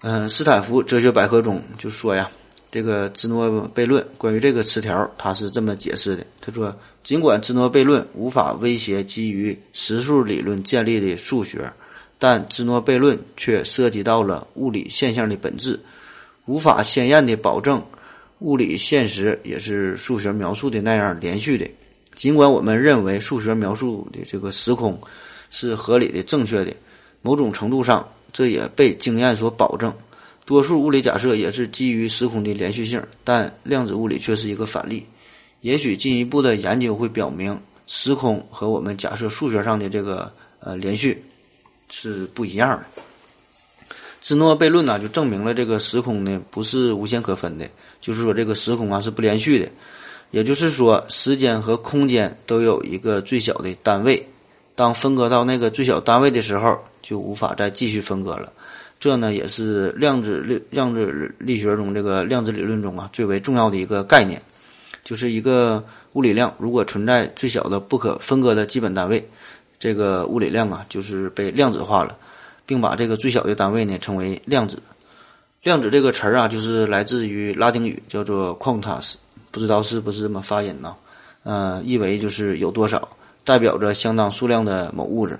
[0.01, 2.31] 嗯，斯坦福哲学百科中就说呀，
[2.71, 6.73] 这个芝诺悖论关于这个词条，他是这么解释的：他说，
[7.03, 11.69] 尽管芝诺悖论无法威胁基于实数理论建立的数学，
[12.17, 15.77] 但芝诺悖论却涉及到了物理现象的本质，
[16.45, 17.85] 无法鲜艳的保证
[18.39, 21.69] 物理现实也是数学描述的那样连续的。
[22.15, 24.97] 尽管我们认为数学描述的这个时空
[25.51, 26.71] 是合理的、正确的，
[27.21, 28.07] 某种程度上。
[28.31, 29.93] 这也被经验所保证。
[30.45, 35.05] 多数物理假设也是基于时空的连续性，但量子物理却是一个反例。
[35.61, 41.23] 也许进一步的研究会表明，时空和我们假设数学上的这个呃连续
[41.89, 43.01] 是不一样的。
[44.21, 47.69] 芝诺悖论呢，就证明了这个时空呢不是无限可分的，
[48.01, 49.69] 就是说这个时空啊是不连续的，
[50.31, 54.27] 也就是说时间和空间都有一个最小的单位，
[54.75, 56.79] 当分割到那个最小单位的时候，
[57.09, 58.53] 就无法再继续分割了。
[58.99, 64.39] 这呢也是量子力量子力学中这个量子理论中啊最为重要的一个概念，
[65.03, 65.83] 就是一个
[66.13, 69.27] 物理量如果存在最小的不可分割的基本单位，
[69.79, 72.15] 这个物理量啊就是被量子化了。
[72.69, 74.77] 并把这个最小的单位呢称为量子。
[75.63, 79.13] 量子这个词儿啊，就是来自于拉丁语，叫做 quantas，
[79.49, 80.95] 不知道是不是这么发音呢？
[81.41, 83.09] 呃，意为就是有多少，
[83.43, 85.39] 代表着相当数量的某物质。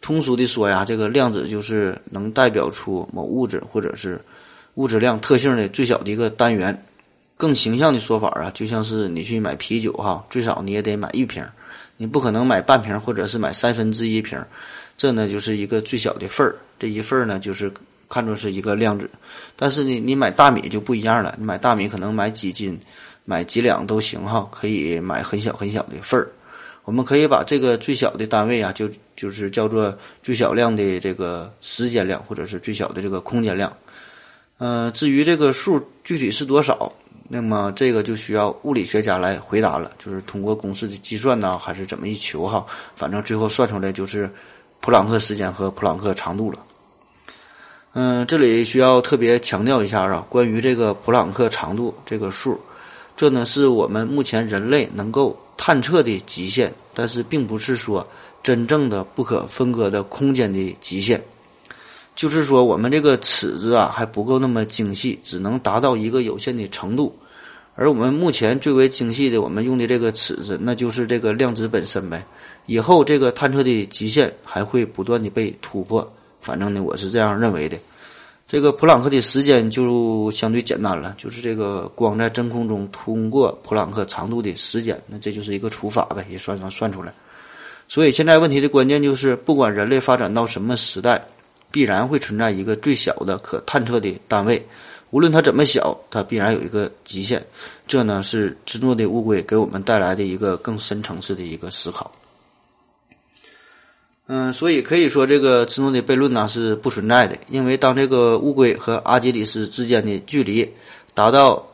[0.00, 4.20] 通俗的说呀，这个量子就是能代表出某物质或者是
[4.74, 6.84] 物质量特性的最小的一个单元。
[7.38, 11.44] 更形象的说法啊，就像是你去买啤酒哈，最少你也得买一瓶，
[11.98, 14.42] 你不可能买半瓶或者是买三分之一瓶。
[14.96, 17.70] 这呢就是一个最小的份儿，这一份儿呢就是
[18.08, 19.10] 看作是一个量子，
[19.54, 22.80] 但是呢你买大米就不一样了，你买大米可能买几斤、
[23.26, 26.30] 买几两都行哈，可以买很小很小的份儿。
[26.86, 33.70] 我们可以把这个最小的单位啊，就就是叫做最小量的这个时间量，或者是最小的这个空间量。
[34.56, 36.90] 嗯，至于这个数具体是多少，
[37.28, 42.64] 那么这个就需要物理学家来回答了，就是通过公式的计算呢，还是怎么一求哈，
[42.94, 44.30] 反正最后算出来就是。
[44.78, 46.60] 普朗克时间和普朗克长度了。
[47.94, 52.60] 嗯，这里需要特别强调一下啊，关于这个普朗克长度这个数，
[53.16, 58.06] 这呢是我们目前人类能够探测的极限，但是并不是说
[58.42, 61.20] 真正的不可分割的空间的极限。
[62.14, 67.14] 就是说，我们这个尺子啊还不够那么精细，只能达到一个有限的程度。
[67.74, 72.24] 而我们目前最为精细的，我们用的这个尺子，那就是这个量子本身呗。
[72.64, 76.10] 以后这个探测的极限还会不断的被突破，
[76.40, 77.76] 反正呢，我是这样认为的。
[78.46, 87.12] 这个普朗克的时间就相对简单了，就是这个光在真空中通过普朗克长度的时间，那这就是一个除法呗，也算能算出来。
[87.88, 91.20] 所以现在问题的关键就是，不管人类发展到什么时代，
[91.72, 94.64] 必然会存在一个最小的可探测的单位。
[95.10, 97.44] 无论它怎么小，它必然有一个极限。
[97.88, 102.10] 这呢是芝诺的乌龟给我们带来的一个更深层次的一个思考。
[104.26, 110.68] 嗯，所以可以说这个芝诺的悖论呢是不存在的，因为当这个乌龟和阿基里斯之间的距离
[111.14, 111.64] 达到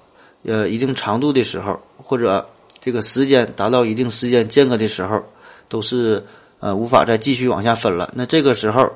[0.45, 2.47] 呃一定长度的时候，或者
[2.81, 5.23] 这个时间达到一定时间间隔的时候，
[5.69, 6.23] 都是
[6.61, 8.13] 呃无法再继续往下分了。
[8.15, 8.93] 那这个时候。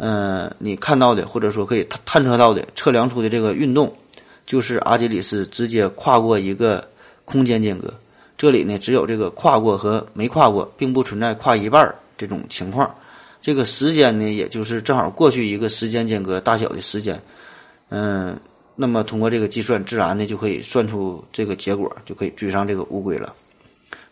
[0.00, 3.92] 嗯，你看到的或者说可以探探测到的、测量出的这个运动，
[4.46, 6.88] 就是阿基里斯直接跨过一个
[7.24, 7.92] 空间间隔。
[8.36, 12.94] 这里呢，只有这个跨过和没跨过，并不存在跨一半这种情况。
[13.40, 17.18] 这个时间呢，也就是正好过去一个时间间隔大小的时间。
[17.88, 18.38] 嗯，
[18.76, 23.32] 那么通过这个计算，自然呢就可以算出这个结果，就可以追上这个乌龟了。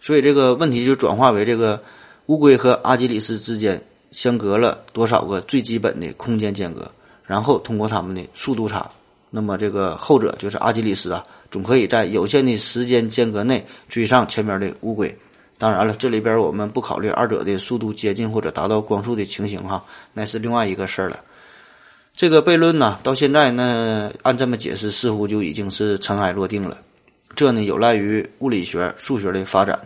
[0.01, 1.83] 所以这个问题就转化为这个
[2.27, 3.79] 乌龟和阿基里斯之间。
[4.13, 6.91] 相隔了多少个最基本的空间间隔，
[7.27, 8.89] 然后通过它们的速度差，
[9.31, 15.15] 那么这个后者就是阿基里斯啊，总可以在有限的时间间隔内追上前面的乌龟。
[15.59, 19.83] 当然了，这里边我们不考虑二者的速度接近或者达到光速的情形哈，
[20.13, 21.19] 那是另外一个事儿了。
[22.15, 26.79] 这个悖论呢，到现在呢，按这么解释，似乎就已经是尘埃落定了。
[27.35, 29.79] 这呢，有赖于物理学、数学的发展。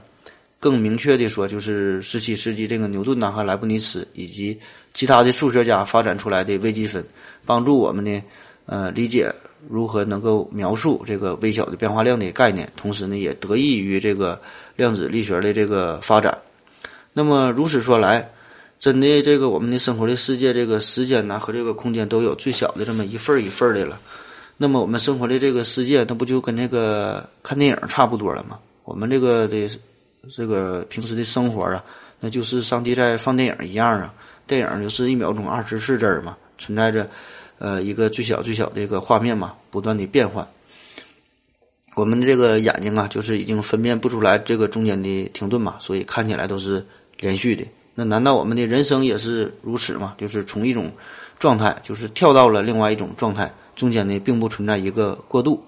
[0.58, 4.58] 更明确的说，就是十七世纪这个牛顿呐和莱布尼茨以及
[4.92, 7.04] 其他的数学家发展出来的微积分，
[7.46, 8.22] 帮助我们呢，
[8.66, 9.32] 呃，理解
[9.68, 14.40] 如何能够描述这个微小的变化量的概念，同时呢，也得益于这个
[14.76, 16.36] 量子力学的这个发展。
[17.12, 18.30] 那么如此说来，
[18.78, 23.98] 真的这个我们的生活的世界，这个时间呐和这个空间都有最小的这么一份儿一份儿的了。
[24.56, 28.58] 那么我们生活的这个世界，那不就跟那个看电影差不多了吗？
[28.84, 29.70] 我们这个的。
[30.30, 31.82] 这个平时的生活啊，
[32.20, 34.12] 那就是上帝在放电影一样啊。
[34.46, 37.10] 电影就是一秒钟二十四帧嘛，存在着
[37.58, 40.46] 呃一个最小最小的一个画面嘛，不断的变换。
[41.96, 46.86] 我们的这个眼睛啊，就是已经分辨不出来这个中间的停顿嘛，所以看起来都是
[47.18, 47.64] 连续的。
[47.96, 50.14] 那难道我们的人生也是如此吗？
[50.16, 50.92] 就是从一种
[51.40, 55.60] 状态，就是跳到了另外一种状态，中间呢并不存在一个过渡。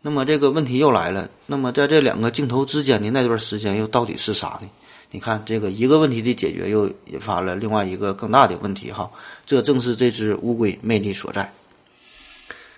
[0.00, 4.68] 那么这个问题又来了，那么在这两个镜头之间的那段时间又到底是啥呢？
[5.12, 9.08] 你看这个一个问题的解决，又引发了另外一个更大的问题哈。
[9.46, 11.52] 这正是这只乌龟魅力所在。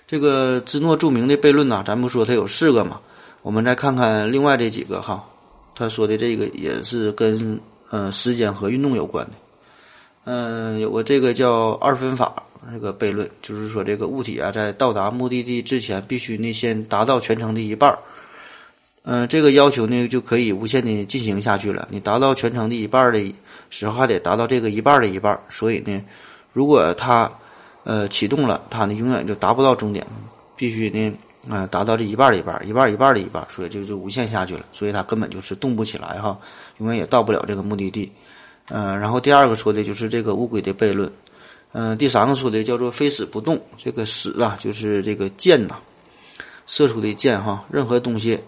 [0.07, 3.01] 这个芝诺著名的悖论呐，咱不说它有四个嘛，
[3.41, 5.25] 我们再看看另外这几个哈。
[5.77, 7.59] 他说的这个也是跟
[7.91, 9.33] 呃时间和运动有关的。
[10.25, 12.35] 嗯，有个这个叫二分法，
[12.73, 17.99] 这个悖论，就是说这个物体啊，在到达目的地之前，必须呢先达到全程的一半儿
[19.07, 21.87] 嗯，这个要求呢就可以无限的进行下去了。
[21.91, 23.35] 你达到全程的一半的
[23.69, 25.39] 时候，还得达到这个一半的一半。
[25.51, 26.03] 所以呢，
[26.53, 27.31] 如果它
[27.83, 30.07] 呃启动了，它呢永远就达不到终点，
[30.57, 31.13] 必须呢
[31.51, 34.65] 啊达到这一半的一半，一半一半的一半，所以就就无限下去了。
[34.73, 36.39] 所以它根本就是动不起来哈，
[36.79, 38.11] 永远也到不了这个目的地。
[38.71, 41.13] 嗯，然后第二个说的就是这个乌龟的悖论。
[41.73, 43.61] 嗯，第三个说的叫做非死不动。
[43.77, 45.77] 这个死啊，就是这个箭呐，
[46.67, 48.41] 射出的箭哈，任何东西。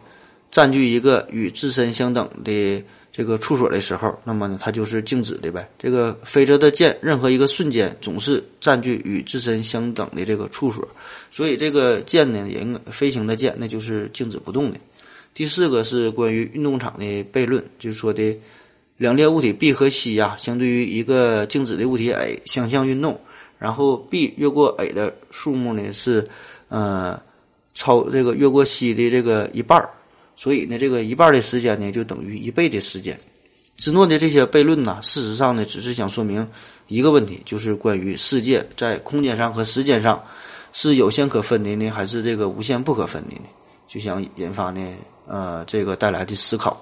[0.56, 2.82] 占据一个与自身相等的
[3.12, 5.68] 这个处所的时候，那么呢，它就是静止的呗。
[5.78, 10.88] 这个飞着的箭，任何一个瞬间总是占据与自身相等的这个处所，
[11.30, 14.78] 所以这个箭呢，也飞行的箭，那就是静止不动的。
[15.34, 18.34] 第四个是关于运动场的悖论，就是说的
[18.96, 23.20] 两列物体 B 和 C 呀，相对于一个静止的物体 A 相向运动，
[23.58, 26.26] 然后 B 越过 A 的数目呢是
[26.68, 27.20] 呃
[27.74, 29.90] 超这个越过 C 的这个一半儿。
[30.36, 33.18] 所以呢，这个一半的时间呢，就等于一倍的时间。
[33.76, 36.46] 芝诺的这些悖论呢，事实上呢，只是想说明
[36.88, 40.22] 一个问题，就是关于世界在空间上和时间上
[40.72, 43.48] 是有限可分的呢，还是这个无限不可分的呢？
[43.88, 44.80] 就想引发呢，
[45.26, 46.78] 呃，这个带来的思考。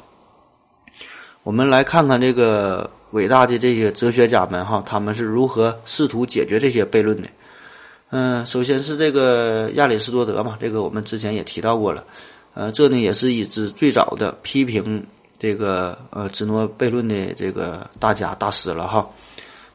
[1.43, 7.29] 我们来看看这个伟大的这些哲学家们哈，他们是如何试图解决这些悖论的。
[8.11, 12.05] 嗯，首先是这个亚里士多德嘛，这个我们之前也提到过了。
[12.55, 15.05] 呃，这呢也是一支最早的批评
[15.39, 19.07] 这个呃芝诺悖论的这个大家大师了哈。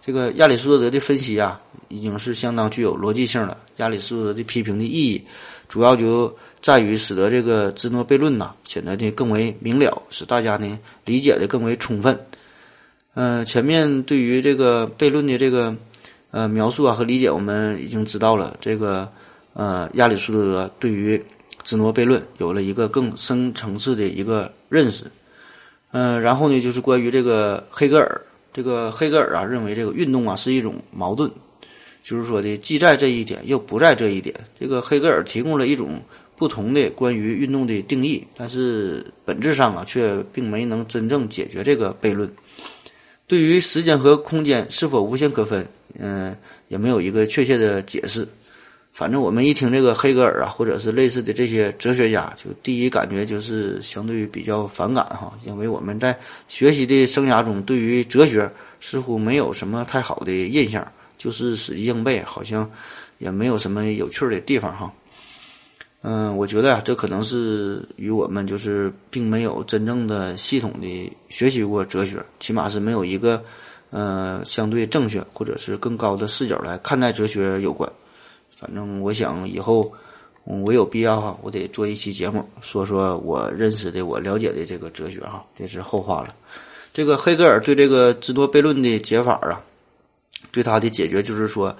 [0.02, 1.60] 这个亚里士多德的分析啊，
[1.90, 3.58] 已经是相当具有逻辑性了。
[3.78, 5.24] 亚里士多德的批评的意义，
[5.68, 12.18] 主要就在于使得这个芝诺悖论呐显得呢更为明了，使大家呢理解的更为充分。
[13.14, 15.76] 嗯，前面对于这个悖论的这个
[16.32, 18.56] 呃描述啊和理解，我们已经知道了。
[18.62, 19.08] 这个
[19.54, 21.22] 呃亚里士多德对于
[21.70, 25.06] 芝诺悖论有了一个更深层次的一个认识，
[25.92, 28.20] 嗯，然后呢，就是关于这个黑格尔，
[28.52, 31.30] 这个黑格尔啊，认为这个运动啊是一种矛盾，
[32.02, 34.34] 就是说的既在这一点又不在这一点。
[34.60, 36.02] 这个黑格尔提供了一种
[36.36, 42.28] 不同的关于运动的定义，但是本质上啊却并没能真正解决这个悖论。
[43.28, 45.64] 对于时间和空间是否无限可分，
[46.00, 46.36] 嗯，
[46.68, 48.28] 也没有一个确切的解释。
[49.00, 56.14] 反正我们一听这个黑格尔啊，或者是类似的这些哲学家，就第一感觉就是相对于比较反感哈，因为我们在
[56.50, 60.86] 学习的生涯中，对于哲学似乎没有什么太好的印象，
[61.18, 62.70] 就是死记硬背，好像
[63.20, 64.92] 也没有什么有趣的地方哈。
[66.02, 73.42] 嗯，我觉得啊，这可能是与我们就是并没有真正的系统的学习过哲学，起码是没有一个
[73.92, 77.90] 呃相对正确或者是更高的视角来看待哲学有关。
[78.60, 79.90] 反正我想以后，
[80.44, 86.36] 我有必要哈，我得做一期节目，说说我认识的、我了解的这个哲学哈，这是后话了。
[86.92, 89.64] 这个黑格尔对这个芝诺悖论的解法啊，
[90.52, 91.74] 对他的解决就是说，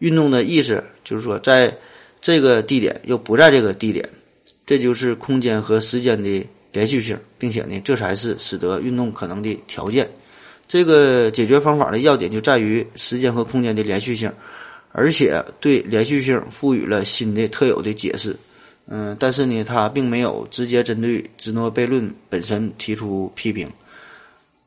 [0.00, 1.72] 运动的意思就是说，在
[2.20, 4.08] 这个地点又不在这个地点，
[4.64, 10.10] 这就是空间和时间的连续性，并且呢，这才是使得运动可能的条件。
[10.66, 14.32] 这个解决方法的要点就在于时间和空间的连续性。
[14.98, 18.34] 而且对连续性赋予了新的特有的解释，
[18.86, 23.68] 嗯，但是呢，他并没有直接针对芝诺悖论本身提出批评。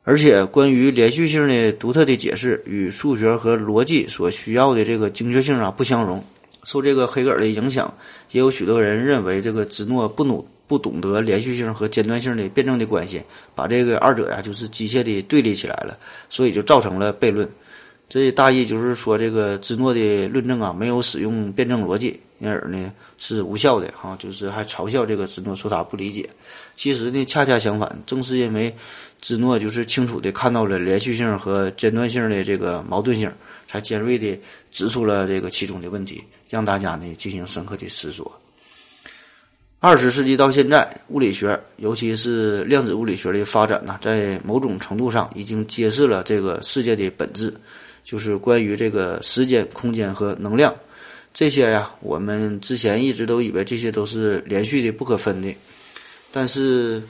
[0.04, 6.24] 而且，关于连续性的独特的解释与数学和逻辑所需要的这个精确性啊不相容。
[6.62, 7.92] 受这个黑格尔的影响，
[8.30, 13.20] 也有许多人认为这个芝诺不努不懂得连续性和间断性的辩证的关系，
[13.56, 17.48] 把这个二者呀就是机械的对立起来了，所以就造成了悖论。
[18.10, 24.16] 这大意就是说，这个芝诺的论证啊，没有使用辩证逻辑，因而呢是无效的哈。
[24.18, 26.28] 就是还嘲笑这个芝诺，说他不理解。
[26.74, 28.74] 其实呢，恰恰相反，正是因为
[29.20, 33.30] 芝诺就是清楚的看到了连续性和间断性的这个矛盾性，
[33.68, 34.36] 才尖锐的
[34.72, 38.28] 指出了这个其中的问题，让大家呢进行深刻的思索。
[39.78, 47.54] 二十世纪到现在，物理学，尤其是量子物理学的发展呢，在某种程度上已经揭示了这个世界的本质。
[48.10, 50.74] 就是关于这个时间、空间和能量
[51.32, 55.48] 这些呀，我们之前一直都以为这些都是连续的、不可分的。
[56.32, 57.00] 但是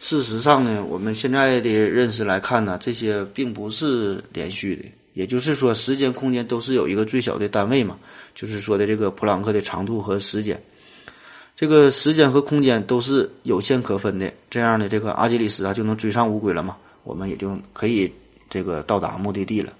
[0.00, 4.84] 事实上呢，我们现在的认识来看呢，这些并不是连续的。
[5.12, 7.98] 也就是说，时间、空间都是有一个最小的单位嘛，
[8.34, 10.58] 就是说的这个普朗克的长度和时间。
[11.54, 18.10] 这个时间和空间都是有限可分的，这样的这个阿基里斯啊就能追上乌龟了嘛，我们也就可以
[18.48, 19.70] 这个到达目的地了。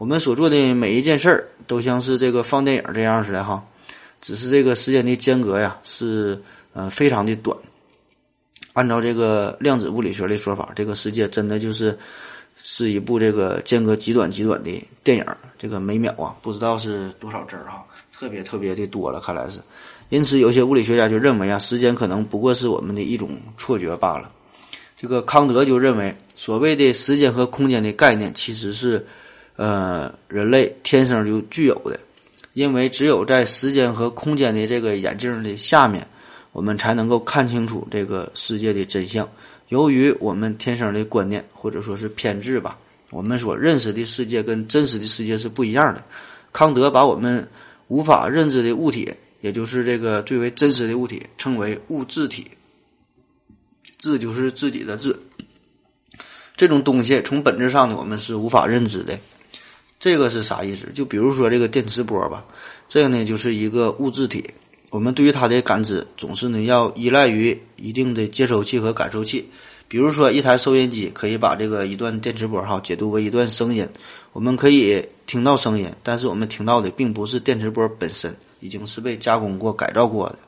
[0.00, 3.62] 我们所做的每一件事儿，都像是这个放电影这样似的哈，
[4.22, 6.40] 只是这个时间的间隔呀是
[6.72, 7.54] 呃非常的短。
[8.72, 11.98] 按照这个量子物理学的说法，这个世界真的就是
[12.62, 14.70] 是一部这个间隔极短极短的
[15.04, 15.26] 电影，
[15.58, 17.84] 这个每秒啊不知道是多少帧儿哈，
[18.18, 19.58] 特别特别的多了，看来是。
[20.08, 24.32] 因此，有些物理学家就认为啊，时间可能不过是我们的一种错觉罢了。
[24.96, 29.06] 这个康德就认为，所谓的时间和空间的概念，其实是
[29.60, 32.00] 呃人类天生就具有的，
[32.54, 36.06] 因为只有在时间和空间的这个眼镜的下面。
[36.52, 39.28] 我们才能够看清楚这个世界的真相。
[39.68, 42.76] 由于我们天生的观念或者说是偏执吧，
[43.10, 46.02] 我们所认识的世界跟真实的世界是不一样的。
[46.52, 47.48] 康德把我们
[47.86, 49.08] 无法认知的物体，
[49.42, 52.48] 也就是这个最为真实的物体，称为物质体。
[53.98, 55.14] 质就是自己的质。
[56.56, 59.16] 这种东西从本质上呢，我们是无法认知的。
[60.00, 60.88] 这个是啥意思？
[60.94, 62.42] 就比如说这个电磁波吧，
[62.88, 64.42] 这个呢就是一个物质体。
[64.90, 69.46] 我们对于它的感知总是呢要依赖于一定的接收器和感受器，
[69.86, 73.86] 比如说一台收音机可以把这个一段电磁波哈解读为一段声音，
[74.32, 80.38] 我们可以听到声音，但是我们听到的并不是电磁波本身，已经是被加工过、改造过的。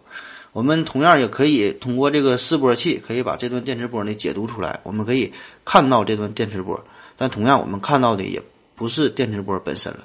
[0.52, 5.30] 我们同样也可以通过这个示波器，可以把这段电磁波呢解读出来，我们可以
[5.64, 6.82] 看到这段电磁波，
[7.16, 8.42] 但同样我们看到的也
[8.82, 10.00] 不是电磁波本身了。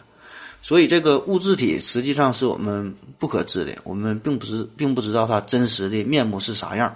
[0.62, 6.96] 所以，这个物质体实际上是我们不可知的，我们并不是并不知道它真实的面目是啥样。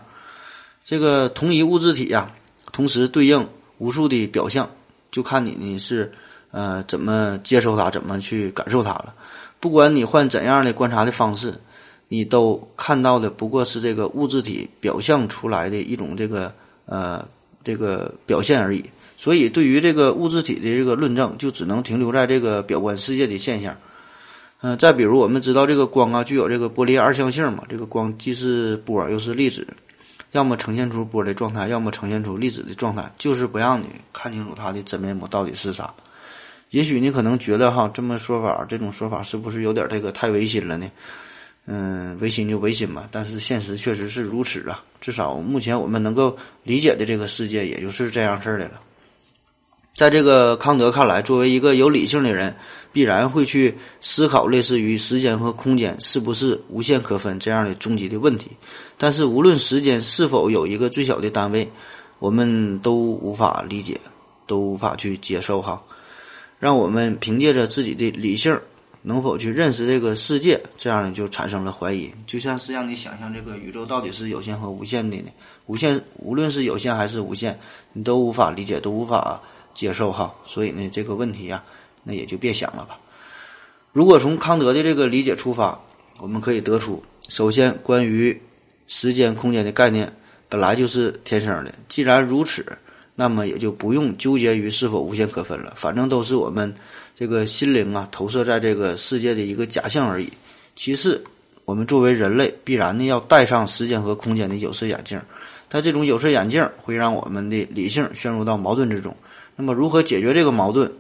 [0.85, 2.31] 这个同一物质体呀，
[2.71, 3.47] 同时对应
[3.79, 4.69] 无数的表象，
[5.09, 6.11] 就看你呢是
[6.51, 9.15] 呃怎么接受它，怎么去感受它了。
[9.59, 11.51] 不管你换怎样的观察的方式，
[12.09, 16.53] 你都看到的不过是这个物质体表象出来的一种这个
[16.85, 17.25] 呃
[17.63, 18.83] 这个表现而已。
[19.21, 23.77] 所以，对于这个物质体的这个论证，就只能停留在这个表观世界的现象。
[24.61, 27.63] 嗯，再比如，我们知道这个光啊，具有这个波粒二象性嘛。
[27.69, 29.67] 这个光既是波又是粒子，
[30.31, 35.93] 要么呈现出波的状态，要么呈现出粒子的状态，就是不让你看清楚它的真面目到底是啥。
[36.71, 40.89] 也许你可能觉得哈，这么说法，这种说法是不是有点这个太违心了呢？
[41.67, 43.07] 嗯，违心就违心吧。
[43.11, 44.83] 但是现实确实是如此啊。
[44.99, 48.81] 至少目前我们能够理解的这个世界，也就是这样事儿的了。
[50.01, 52.55] 在这个康德看来，作为一个有理性的人，
[52.91, 58.47] 必然会去思考类似于时间和空间是不是无限可分这样的终极的问题。
[58.97, 61.71] 但是，无论时间是否有一个最小的单位，
[62.17, 64.01] 我们都无法理解，
[64.47, 65.79] 都无法去接受哈。
[66.57, 68.59] 让我们凭借着自己的理性，
[69.03, 72.11] 能否去认识这个世界，这样呢就产生了怀疑。
[72.25, 75.29] 就像是让你想象这个宇宙到底是有限和无限的呢？
[75.67, 77.59] 无限，无论是有限还是无限，
[77.93, 79.39] 你都无法理解，都无法。
[79.73, 81.63] 接受哈，所以呢，这个问题呀，
[82.03, 82.99] 那也就别想了吧。
[83.91, 85.79] 如果从康德的这个理解出发，
[86.19, 88.39] 我们可以得出：首先，关于
[88.87, 90.11] 时间、空间的概念
[90.47, 91.73] 本来就是天生的。
[91.89, 92.65] 既然如此，
[93.15, 95.73] 那么也就不用纠结于是否无限可分了。
[95.75, 96.73] 反正都是我们
[97.15, 100.31] 这个心灵啊投射在这个世界的一个假象而已。
[100.75, 101.21] 其次，
[101.65, 105.21] 我们作为人类，必然呢要戴上时间和空间的有色眼镜。
[105.67, 109.15] 但这种有色眼镜会让我们的理性陷入到矛盾之中。
[109.55, 110.91] 那么，如何解决这个矛盾？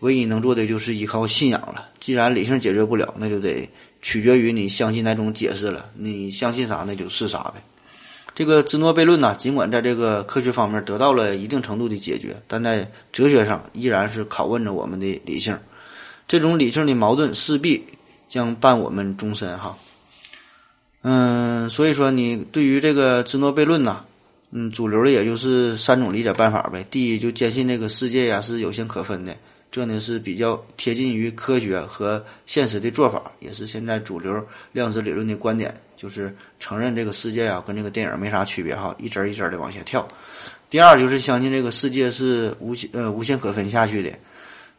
[0.00, 1.88] 唯一能做的就是依靠信仰了。
[1.98, 3.68] 既然理性解决不了，那就得
[4.00, 5.90] 取决于你相信哪种解释了。
[5.94, 7.62] 你相信啥，那就是啥呗。
[8.32, 15.58] 这个芝诺悖论呢，尽管在这个科学方面得到了一定程度的解决，但在哲学上依然是拷问着我们的理性。
[16.28, 17.84] 这种理性的矛盾势必
[18.28, 19.76] 将伴我们终身哈。
[21.02, 24.04] 嗯，所以说你对于这个芝诺悖论呢？
[24.50, 26.82] 嗯，主流的也就是三种理解办法呗。
[26.90, 29.36] 第一，就坚信这个世界呀是有限可分的，
[29.70, 34.42] 这呢是比较贴近于科学和现实的做法，也是现在主流
[34.72, 40.08] 量子理论的观点，就是承认这个世界啊跟这个电影没啥区别哈，一帧一帧的往下跳。
[40.70, 44.10] 第二，就是相信这个世界是无限呃无限可分下去的，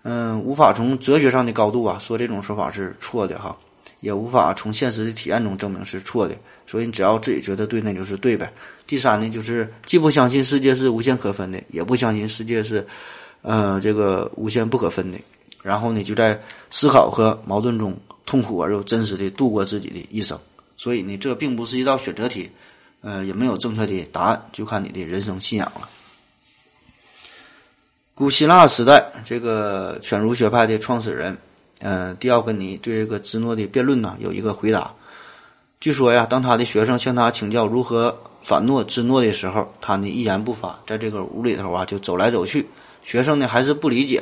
[0.01, 3.55] 嗯，无法从哲学上的高度啊说这种说法是错的哈。
[4.01, 6.33] 也无法从现实的体验中证明是错的，
[6.69, 8.53] 所以你只要自己觉得对，那就是对呗。
[8.85, 12.85] 第三呢，就是既不相信世界是无限可分的，也不相信世界是，
[13.41, 15.17] 呃，这个无限不可分的。
[15.63, 16.39] 然后呢，就在
[16.69, 20.39] 思考和矛盾中痛苦而又真实的度过自己的一生。
[20.77, 22.47] 所以呢，这并不是一道选择题，
[23.01, 25.89] 呃，也没有正确的答案，就看你的人生信仰了。
[28.13, 31.35] 古希腊时代，这个犬儒学派的创始人。
[31.79, 34.93] 嗯，狄奥根尼对这个芝诺的辩论呢有一个回答。
[35.79, 42.67] 据说呀，当他的学生向他请教如何反诺芝诺的时候，他呢一言不发，在这个屋里头啊就走来走去。
[43.01, 44.21] 学生呢还是不理解。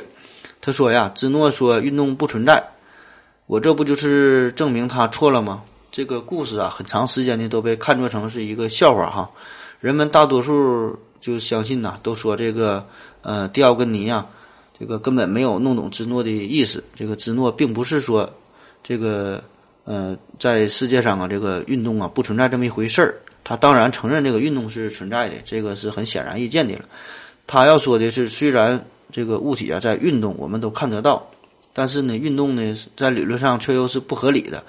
[0.62, 2.64] 他说呀，芝诺说运动不存在，
[3.48, 5.64] 我这不就是证明他错了吗？
[5.92, 9.28] 这个故事啊，很长时间呢都被看作成是一个笑话哈。
[9.80, 12.86] 人们大多数就相信呐，都说这个
[13.24, 14.24] 呃迪奥根尼呀，
[14.78, 16.84] 这个根本没有弄懂芝诺的意思。
[16.96, 18.32] 这个芝诺并不是说
[18.84, 19.44] 这个
[19.88, 23.18] 呃在世界上啊这个运动啊不存在这么一回事儿。
[23.44, 26.82] 他当然承认这个运动是存在的，这个是很显然易见的了。
[27.48, 31.26] 他要说的是，虽然这个物体啊在运动，我们都看得到。
[31.72, 34.62] 但是呢，运动呢，在理论上却又是不合理的。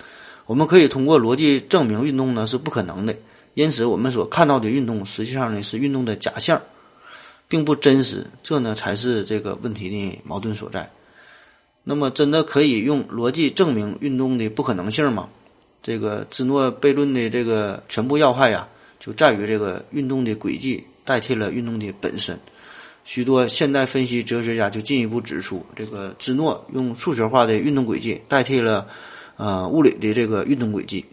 [0.46, 3.16] 我们可以通过逻辑证明运动呢是不可能的。
[3.54, 6.62] 因此，我们所看到的运动实际上呢是运动的假象，
[7.48, 8.24] 并不真实。
[8.44, 10.88] 这呢才是这个问题的矛盾所在。
[11.90, 15.26] 那么，真的可以用逻辑证明运动的不可能性吗？
[15.82, 18.68] 这个芝诺悖论的这个全部要害呀，
[19.00, 22.38] 就在于这个运动的轨迹代替了运动的本身。
[23.06, 28.86] 许多现代分析哲学家就进一步指出，这个芝诺用数学化的运动轨迹代替了，
[29.38, 31.06] 呃，物理的这个运动轨迹，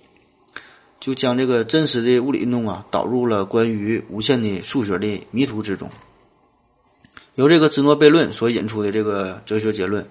[1.00, 5.90] 就将这个真实的物理运动啊导入了关于无限的数学的迷途之中。
[7.36, 10.06] 由这个芝诺悖论所引出的这个哲学结论，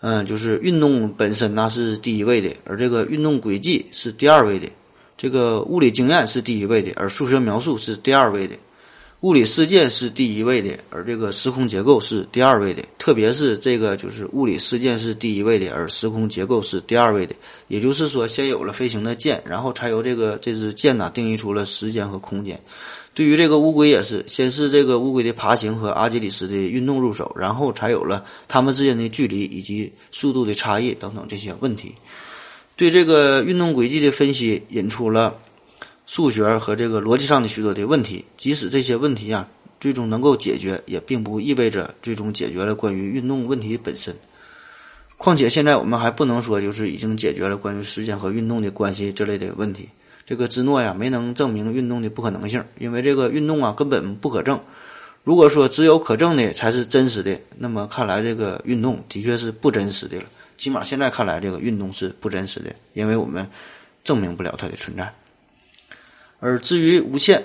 [0.00, 4.68] 嗯，就是运动本身那是第一位的，而这个运动轨迹是第二位的；
[5.16, 8.54] 这个物理经验是第一位的，而数学描述是第二位的。
[9.22, 12.84] 物理事件是第一位的，而这个时空结构是第二位的。
[12.98, 17.34] 特别是这个，就是物理事件是第一位的，而时空结构是第二位的。
[17.66, 22.60] 也就是说，先有了飞行的箭，然后才由这个这支箭呐定义出了时间和空间。
[23.14, 31.94] 对于这个乌龟也是，先是这个乌龟的爬行和阿基里斯的运动入手，然后才有了它们之间的距离以及速度的差异等等这些问题。
[32.76, 35.36] 对这个运动轨迹的分析，引出了。
[36.10, 39.46] 数学和这个逻辑上的许多的问题，即使这些问题啊
[39.78, 44.16] 最终能够解决，也并不意味着最终解决了关于运动问题本身。
[45.18, 49.86] 况且现在我们还不能说就是已经解决了关于时间和运动的关系之类的问题。
[50.28, 54.60] 这个芝诺呀没能证明运动的不可能性，因为这个运动啊根本不可证。
[55.24, 60.24] 如果说只有可证的才是真实的，那么看来这个运动的确是不真实的了。
[60.58, 63.48] 起码现在看来，这个运动是不真实的，因为我们
[64.04, 65.10] 证明不了它的存在。
[66.40, 67.42] 而至于无限，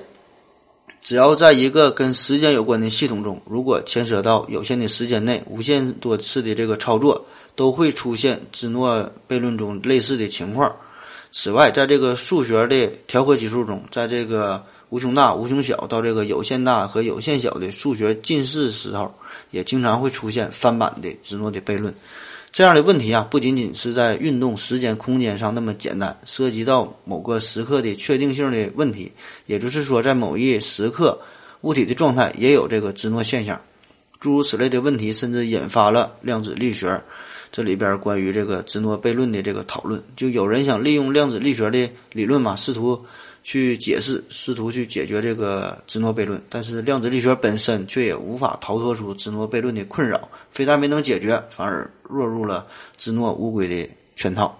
[0.99, 7.25] 只要在一个跟时间有关的系统中，如果牵涉到有限的时间内无限多次的这个操作，
[7.55, 10.75] 都会出现芝诺悖论中类似的情况。
[11.35, 19.11] 此外，在这个数学的调和级数中，在这个无穷大、无穷小到这个有限大和有限小的数学近似时候，
[19.49, 21.91] 也经常会出现翻版的芝诺的悖论。
[22.51, 29.11] 这样的问题啊，不仅仅是在运动时间、空间上那么简单，涉及到某个时刻的确定性的问题。
[29.47, 31.19] 也就是说，在某一时刻，
[31.61, 33.59] 物体的状态也有这个芝诺现象。
[34.19, 37.01] 诸如此类的问题，甚至引发了量子力学
[37.53, 40.03] 这里边关于这个芝诺悖论的这个讨论。
[40.17, 43.05] 就有人想利用量子力学的理论嘛，试图。
[43.45, 54.57] 去解释，试图去解决这个芝诺悖论，但是量子力学本身却也无法逃脱出芝诺悖论的困扰，非但没能解决，反而落入了芝诺乌龟的圈套。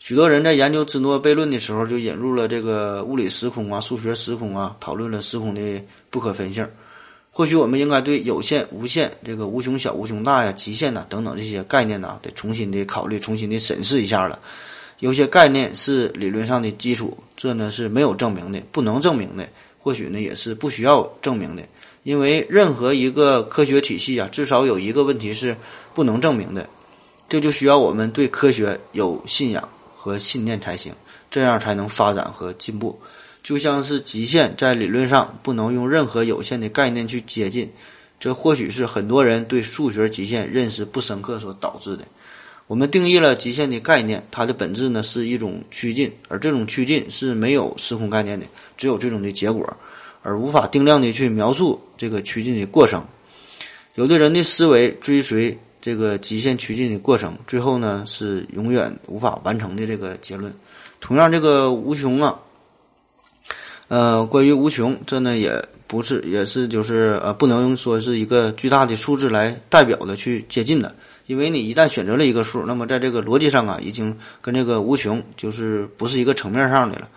[0.00, 5.80] 许多人在研究芝诺悖论的时候，就引入了这个物理时空啊、数学时空啊，讨论了时空的
[6.10, 6.68] 不可分性。
[7.36, 14.38] 或许我们应该对有限、无限、这个无穷小、无穷大呀、极限呐等等这些概念呐，得重新的考虑、重新的审视一下了。
[15.00, 19.46] 有些概念是理论上的基础，这呢是没有证明的，不能证明的，
[19.78, 21.62] 或许呢也是不需要证明的，
[22.04, 25.54] 因为任何一个科学体系啊，至少有一个问题是
[25.92, 26.66] 不能证明的，
[27.28, 30.90] 这就需要我们对科学有信仰和信念才行，
[31.30, 32.98] 这样才能发展和进步。
[33.46, 37.70] 就像是极限在理论上不能用任何有限的概念去接近，
[38.18, 42.04] 这或许是很多人对数学极限认识不深刻所导致的。
[42.66, 48.44] 我们定义了极限的概念，它的本质呢是一种趋近，而这种趋近是没有时空概念的，
[48.76, 49.64] 只有最终的结果，
[50.22, 53.06] 而无法定量的去描述这个趋近的过程。
[53.94, 60.52] 有的人的思维追随这个极限趋近的过程，最后呢是永远无法完成的这个结论。
[60.98, 62.36] 同样，这个无穷啊，
[63.88, 70.94] 呃，关于无穷，这呢也不是，也是就是呃，不能说是一个巨大的数字来代表的去接近的。
[71.26, 77.08] 因为你一旦选择了一个数，那么在这个逻辑上啊，已经跟这个无穷就是不是一个层面上的了。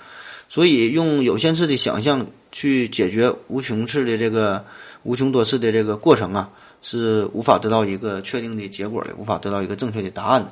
[0.48, 4.66] 所以用有限次的想象去解决无穷次的这个
[5.04, 6.50] 无穷多次的这个过程啊，
[6.82, 10.52] 是无法得到一个确定的结果的，无法得到一个正确的答案的。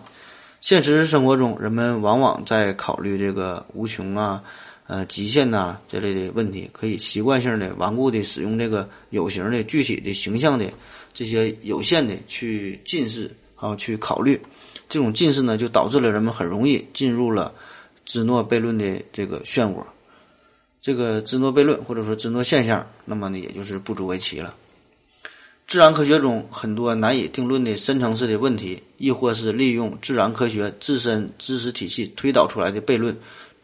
[0.62, 4.42] 现实生活中，人们往往在考虑这个无穷啊、
[4.88, 10.66] 呃极限呐这类的问题，可以习惯性的顽固的使用这个有形的具体的形象的
[11.14, 13.32] 这些有限的去近似。
[13.60, 14.40] 啊，去考虑，
[14.88, 17.52] 这种近视呢，就导致了人们很容易进入了
[18.06, 19.84] 芝诺悖论的这个漩涡。
[20.80, 24.54] 这个芝诺悖论或者说芝诺现象，那么呢，也就是不足为奇了。
[25.68, 33.18] 自然科学中很多难以定论的深层次的问题，亦或是利用自然科学自身知识体系推导出来的悖论，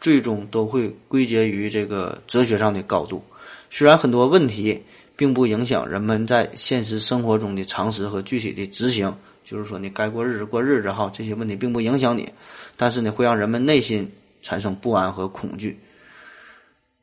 [0.04, 3.24] 最终都会归结于这个哲学上的高度。
[3.70, 4.78] 虽然很多问题
[5.16, 9.10] 并不影响人们在现实生活中的常识和具体的执行，
[9.42, 12.28] 就是说你该过日子过日子哈，这些问题并不影响你，
[12.76, 14.06] 但是呢，会让人们内心
[14.42, 15.80] 产生不安和恐惧。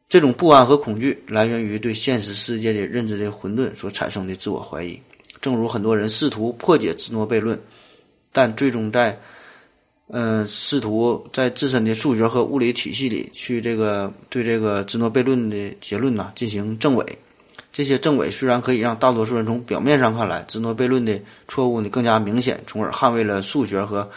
[0.08, 5.02] 这种不安和恐惧来源于对现实世界的认知的混沌所产生的自我怀疑。
[5.41, 7.60] 正如很多人试图破解芝诺悖论，
[8.32, 9.20] 但最终在，
[10.14, 17.18] 嗯，试图在自身的数学和物理体系里去这个对这个芝诺悖论的结论呐进行证伪。
[17.72, 24.09] 这些证伪虽然可以让大多数人从表面上看来芝诺悖论的错误呢更加明显，从而捍卫了数学和。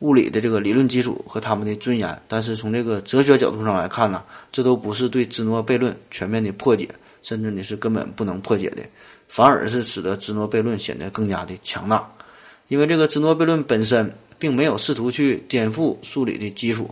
[0.00, 4.22] 物理的这个理论基础和他们的尊严，但是从这个哲学角度上来看呢，
[4.52, 6.88] 这都不是对芝诺悖论全面的破解，
[7.20, 8.82] 甚至呢是根本不能破解的，
[9.26, 12.08] 反而是使得芝诺悖论显得更加的强大。
[12.68, 14.08] 因为这个芝诺悖论本身
[14.38, 16.90] 并没有试图去颠覆数理的基础，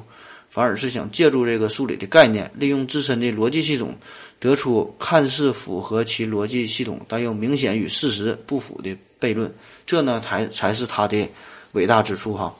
[0.50, 3.94] 反而是想借助这个数理的概念，利用自身的逻辑系统，
[4.38, 9.52] 得出看似符合其逻辑系统，但又明显与事实不符的悖论。
[9.84, 11.28] 这呢才才是他的
[11.72, 12.54] 伟大之处哈。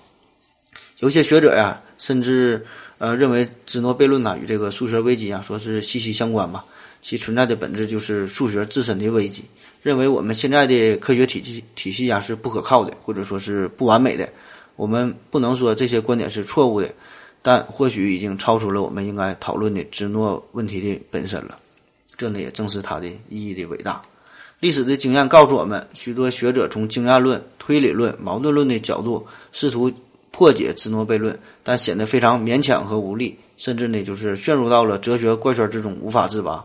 [0.99, 2.64] 有些学者呀，甚至
[2.99, 6.64] 呃认为芝诺悖论呐与这个数学危机啊说是息息相关吧。
[7.03, 9.45] 其存在的本质就是数学自身的危机。
[9.82, 14.28] 认为我们现在的科学体系体系呀是不可靠的，或者说是不完美的。
[14.77, 16.89] 我们不能说这些观点是错误的，
[17.43, 21.59] 但或许已经超出了我们应该讨论的芝诺问题的本身了。
[22.16, 24.01] 这呢也正是它的意义的伟大。
[24.61, 29.93] 历史的经验告诉我们，许多学者从经验论、推理论、矛盾论的角度试图。
[30.33, 36.62] 破解芝诺悖论，但显得非常勉强和无力，甚至呢，就是陷入到了哲学怪圈之中无法自拔。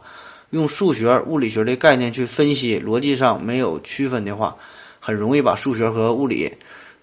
[0.49, 4.53] 用数学、物理学的概念去分析，逻辑上没有区分的话，
[4.99, 6.51] 很容易把数学和物理，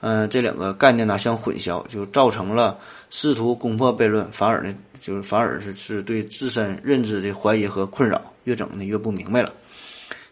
[0.01, 2.79] 嗯，这两个概念呢相混淆，就造成了
[3.11, 9.53] 试图攻破悖论，反而呢，就是反而是是对自身认知的怀疑和困扰，越整呢越不明白了。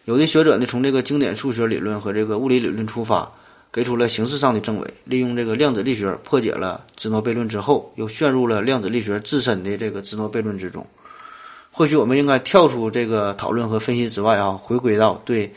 [0.05, 3.31] 有的学者呢，从这个经典数学理论和这个物理理论出发。
[3.69, 10.83] 给出了形式上的证伪，利用这个量子力学破解了芝诺悖论之后，又陷入了量子力学自身的这个芝诺悖论之中。
[11.69, 15.53] 或许我们应该跳出这个讨论和分析之外啊，回归到对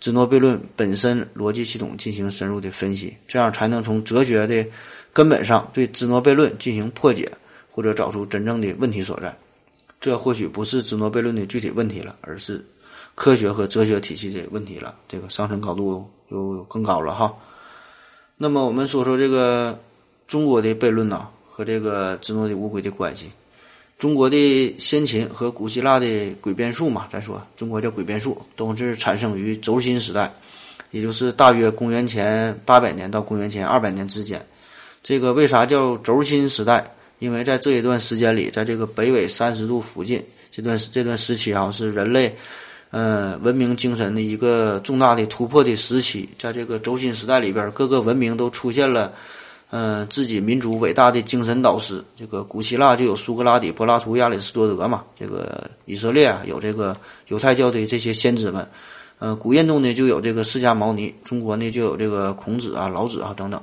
[0.00, 4.66] 芝诺悖论本身逻辑系统进行深入的分析，这样才能从哲学的
[5.12, 7.30] 根本上对芝诺悖论进行破解，
[7.70, 9.34] 或者找出真正的问题所在。
[10.00, 12.62] 这或许不是芝诺悖论的具体问题了，而是
[13.14, 14.94] 科学和哲学体系的问题了。
[15.08, 17.34] 这个上升高度又更高了哈。
[18.36, 19.78] 那么我们说说这个
[20.26, 23.30] 中国的悖论呐和这个芝诺的乌龟的关系。
[23.98, 26.06] 中国的先秦和古希腊的
[26.42, 30.30] 诡辩术嘛，再说中国叫诡辩术，都是产生于轴心时代，
[30.90, 34.44] 也就是大约公元前八百年到公元前二百年之间。
[35.02, 36.84] 这个为啥叫轴心时代？
[37.20, 42.34] 因为在这一段时间里，在这个北纬三十度附近这段这段时期啊，是人类。
[42.90, 49.12] 嗯，文明精神的一个重大的突破的时期，在这个轴心时代里边，各个文明都出现了，
[49.70, 52.02] 嗯，自己民族伟大的精神导师。
[52.16, 55.04] 这个古希腊就有苏格拉底、柏拉图、亚里士多德嘛。
[55.18, 56.96] 这个以色列啊有这个
[57.28, 58.66] 犹太教的这些先知们。
[59.18, 63.60] 嗯，古印度呢就有这个释迦牟尼，中国呢就有这个孔子啊、老子啊等等。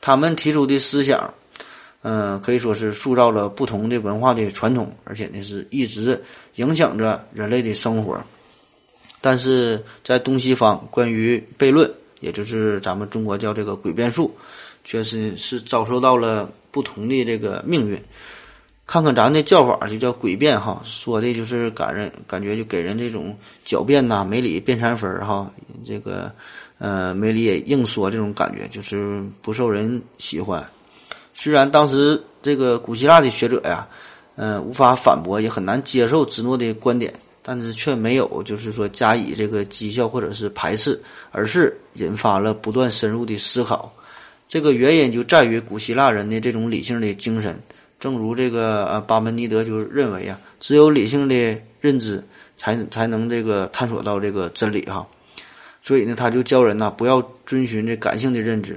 [0.00, 1.32] 他们提出的思想，
[2.02, 6.22] 嗯，可以说是塑造了不同的文化的传统，而且呢是一直
[6.56, 8.20] 影响着人类的生活。
[9.20, 14.34] 但是在东西方，关于悖论，也就是咱们中国叫这个诡辩术，
[14.90, 17.96] 确实是遭受到了不同的这个命运。
[18.84, 25.48] 看看咱的叫法，就叫诡辩哈，说的就是感人，感觉就给人这种狡辩呐、没理辩三分儿哈，
[25.86, 26.32] 这个
[26.78, 30.66] 呃没理也硬说这种感觉，就是不受人喜欢。
[31.34, 33.86] 虽然当时这个古希腊的学者呀，
[34.34, 37.14] 嗯，无法反驳，也很难接受芝诺的观点。
[37.42, 43.90] 但是却没有，就是说加以这个讥笑或者是排斥，而是引发了不断深入的思考。
[44.50, 47.56] 这个原因就在于古希腊人的这种理性的精神。
[48.00, 52.20] 正如这个呃巴门尼德就认为啊，只有理性的认知
[52.56, 55.06] 才才能这个探索到这个真理哈。
[55.80, 58.76] 所以呢，他就教人呐不要遵循这感性的认知，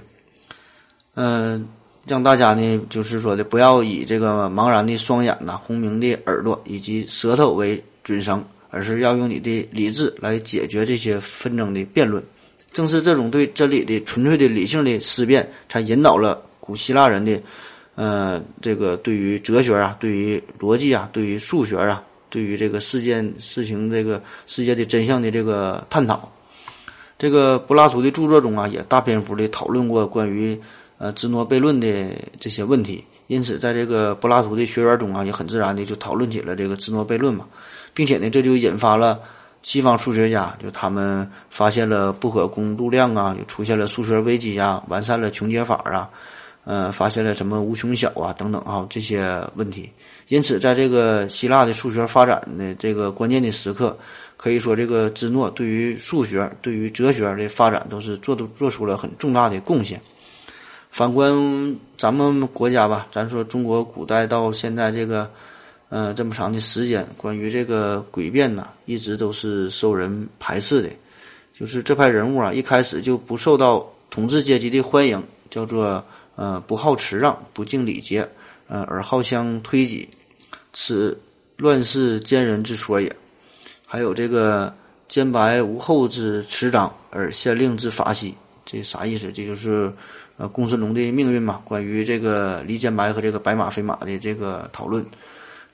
[1.16, 1.68] 嗯，
[2.06, 8.46] 让大家呢就是说的不要以这个茫然的双眼呐、轰鸣的耳朵以及舌头为准绳。
[8.76, 12.24] 而是要用你的理智来解决这些纷争的辩论，
[12.74, 17.40] 正是这种对真理的纯粹的理性的思辨，才引导了古希腊人的，
[17.96, 26.30] 呃，这个对于哲学啊，对于逻辑啊，对于数学啊，对于这个事件事情这个世界的真相的这个探讨。
[27.18, 30.60] 这个柏拉图的著作中啊，也大篇幅的讨论过关于
[30.98, 31.88] 呃芝诺悖论的
[32.40, 33.04] 这些问题。
[33.28, 37.46] 因此，在这个柏拉图的学员中啊，也很自然的就讨论起了这个芝诺悖论嘛，
[37.94, 39.20] 并且呢，这就引发了
[39.64, 46.10] 西方数学家就他们发现了不可公度量啊，又出现了数学危机啊，完善了穷解法啊，
[46.66, 49.90] 呃，发现了什么无穷小啊等等啊这些问题。
[50.28, 53.98] 因此，在这个希腊的数学发展的这个关键的时刻，
[54.36, 60.00] 可以说这个芝诺对于数学、对于哲学的发展都是做都做出了很重大的贡献。
[60.92, 65.30] 反观咱们国家吧，咱说中国古代到现在这个，
[65.94, 70.90] 呃，这么长的时间，关于这个诡辩呢，一直都是受人排斥的。
[71.54, 75.22] 就是这派人物啊，一开始就不受到统治阶级的欢迎，
[75.52, 76.04] 叫做
[76.36, 78.28] 呃不好辞让，不敬礼节，
[78.68, 80.10] 呃而好相推己，
[80.74, 81.16] 此
[81.58, 83.16] 乱世奸人之说也。
[83.86, 84.74] 还有这个
[85.08, 88.34] 兼白无后之持章，而县令之法西，
[88.66, 89.32] 这啥意思？
[89.32, 89.94] 这就是。
[90.36, 95.06] 呃，公孙龙的命运嘛，关于这个李建白和这个白马非马的这个讨论，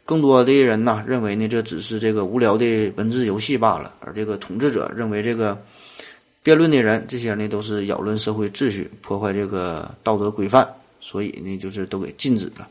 [0.09, 3.93] 更多的人呢认为呢，这只是这个无聊的文字游戏罢了。
[3.99, 5.55] 而这个统治者认为，这个
[6.41, 10.67] 辩论的人，这些呢都是扰乱社会秩序，破坏这个道德规范，
[10.99, 12.67] 所以呢就是都给禁止了。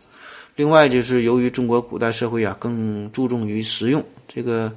[0.56, 4.72] 另外就是由于中国古代社会啊更注重于实用，这个。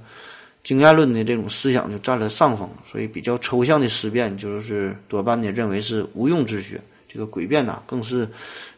[0.64, 6.80] 经验论的这种思想就占了上风，所以比较抽象的思辨就是多半的认为是无用之学。
[7.08, 8.30] 这个诡辩呐，更是，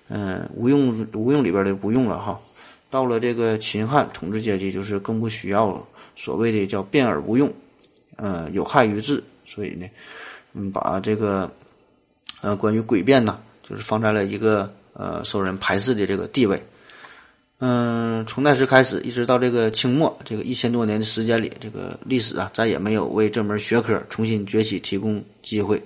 [0.07, 2.39] 嗯，无用无用里边的无用了哈。
[2.93, 5.83] 到了这个秦汉统治阶级，就是更不需要
[6.15, 7.51] 所谓的叫辩而无用，
[8.17, 9.23] 呃，有害于治。
[9.47, 9.89] 所以呢，
[10.53, 11.51] 嗯，把这个，
[12.41, 16.61] 呃，关于诡辩呐，就是放在了一个呃受人排斥的这个地位。
[17.57, 25.81] 嗯，从那时开始，一直到这个清末这个一千多年的时间里，这个历史啊，再也没有为这门学科重新崛起提供机会。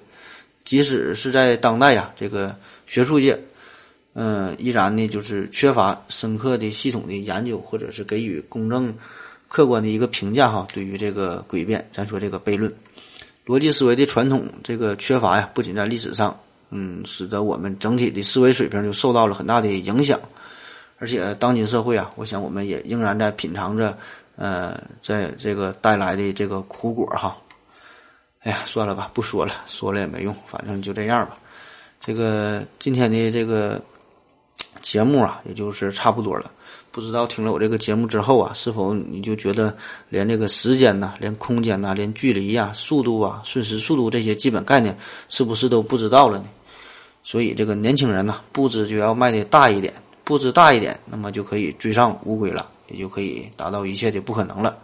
[0.66, 2.54] 即使是在当代呀，这个
[2.86, 3.40] 学术界，
[4.20, 8.92] 嗯，依然呢就是缺乏深刻的系统的研究，或者是给予公正、
[9.48, 10.66] 客观的一个评价哈。
[10.74, 12.74] 对于这个诡辩，咱说这个悖论、
[13.46, 16.36] 逻辑思维的传统这个缺乏呀，不仅在历史上，
[16.72, 20.20] 嗯，使得我们整体的思维水平就受到了很大的影响。
[20.98, 23.96] 而且当今社会啊，我想我们也仍然在品尝着，
[24.36, 27.38] 呃，在这个带来的这个苦果哈。
[28.40, 31.38] 哎呀，算了吧，不说了，说了也没用，反正就这样吧。
[32.00, 33.80] 这个今天的这个
[34.82, 36.52] 节目啊，也就是差不多了。
[36.92, 39.76] 不知道听了我这个节目之后啊，是否你就觉得
[40.10, 44.98] 连这个时间呐、连空间呐、连距离呀、速度啊、瞬时速度这些基本概念，
[45.30, 46.46] 是不是都不知道了呢？
[47.24, 49.94] 所以这个年轻人呐，步子就要迈的大一点。
[50.24, 54.78] 步子大一点，那么就可以追上乌龟了，也就可以达到一切的不可能了。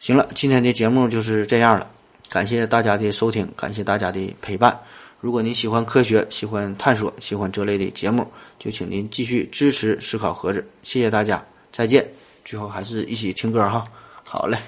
[0.00, 1.86] 行了，今天的节目就是这样了，
[2.30, 4.78] 感谢大家的收听，感谢大家的陪伴。
[5.24, 10.62] 如果您喜欢科学，喜欢探索，喜欢这类的节目，就请您继续支持思考盒子。
[10.82, 12.06] 谢谢大家，再见。
[12.44, 13.86] 最后还是一起听歌哈，
[14.28, 14.58] 好嘞。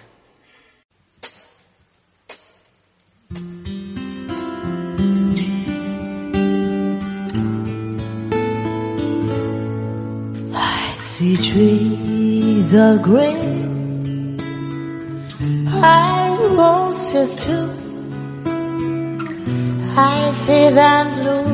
[19.98, 21.44] I see them blue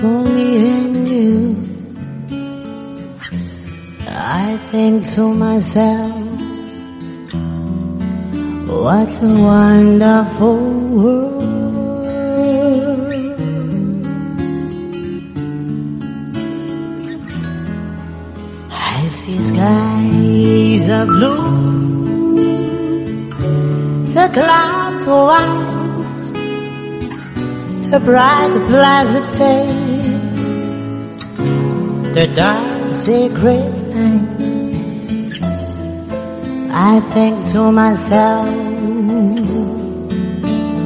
[0.00, 1.56] for me and you.
[4.08, 6.12] I think to myself,
[8.66, 10.58] what a wonderful
[10.98, 11.44] world.
[18.72, 22.34] I see skies are blue,
[24.06, 26.26] the clouds white,
[27.90, 29.66] the bright, pleasant day,
[32.14, 34.30] the dark, secret night.
[36.72, 38.48] I think to myself,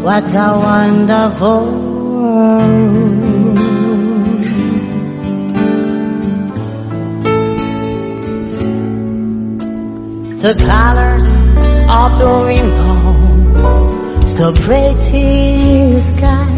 [0.02, 1.64] what a wonderful
[2.22, 2.94] world.
[10.44, 11.24] the colors
[11.88, 12.93] of the rainbow,
[14.45, 16.51] the pretty sky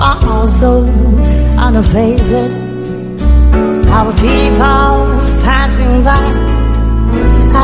[0.00, 0.86] are also
[1.64, 2.62] on the faces
[3.98, 5.00] of people
[5.44, 6.26] passing by.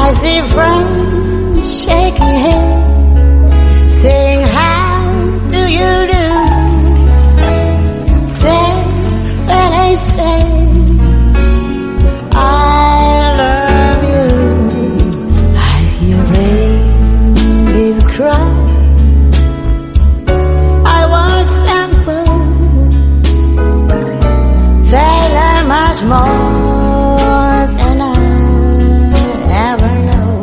[0.02, 4.92] I see friends shaking hands, saying, How
[5.54, 6.26] do you do?
[8.44, 8.70] They,
[9.48, 9.70] when
[10.16, 10.53] say,
[18.16, 18.48] cry.
[20.98, 22.30] I was simple.
[24.92, 28.16] They learn much more than I
[29.68, 30.34] ever know.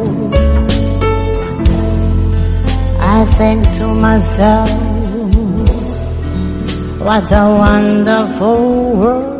[2.99, 4.69] I think to myself,
[6.99, 9.30] what a wonderful world.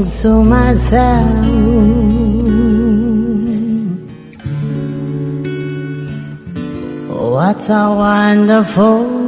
[0.00, 1.28] To myself.
[7.10, 9.19] Oh, what a wonderful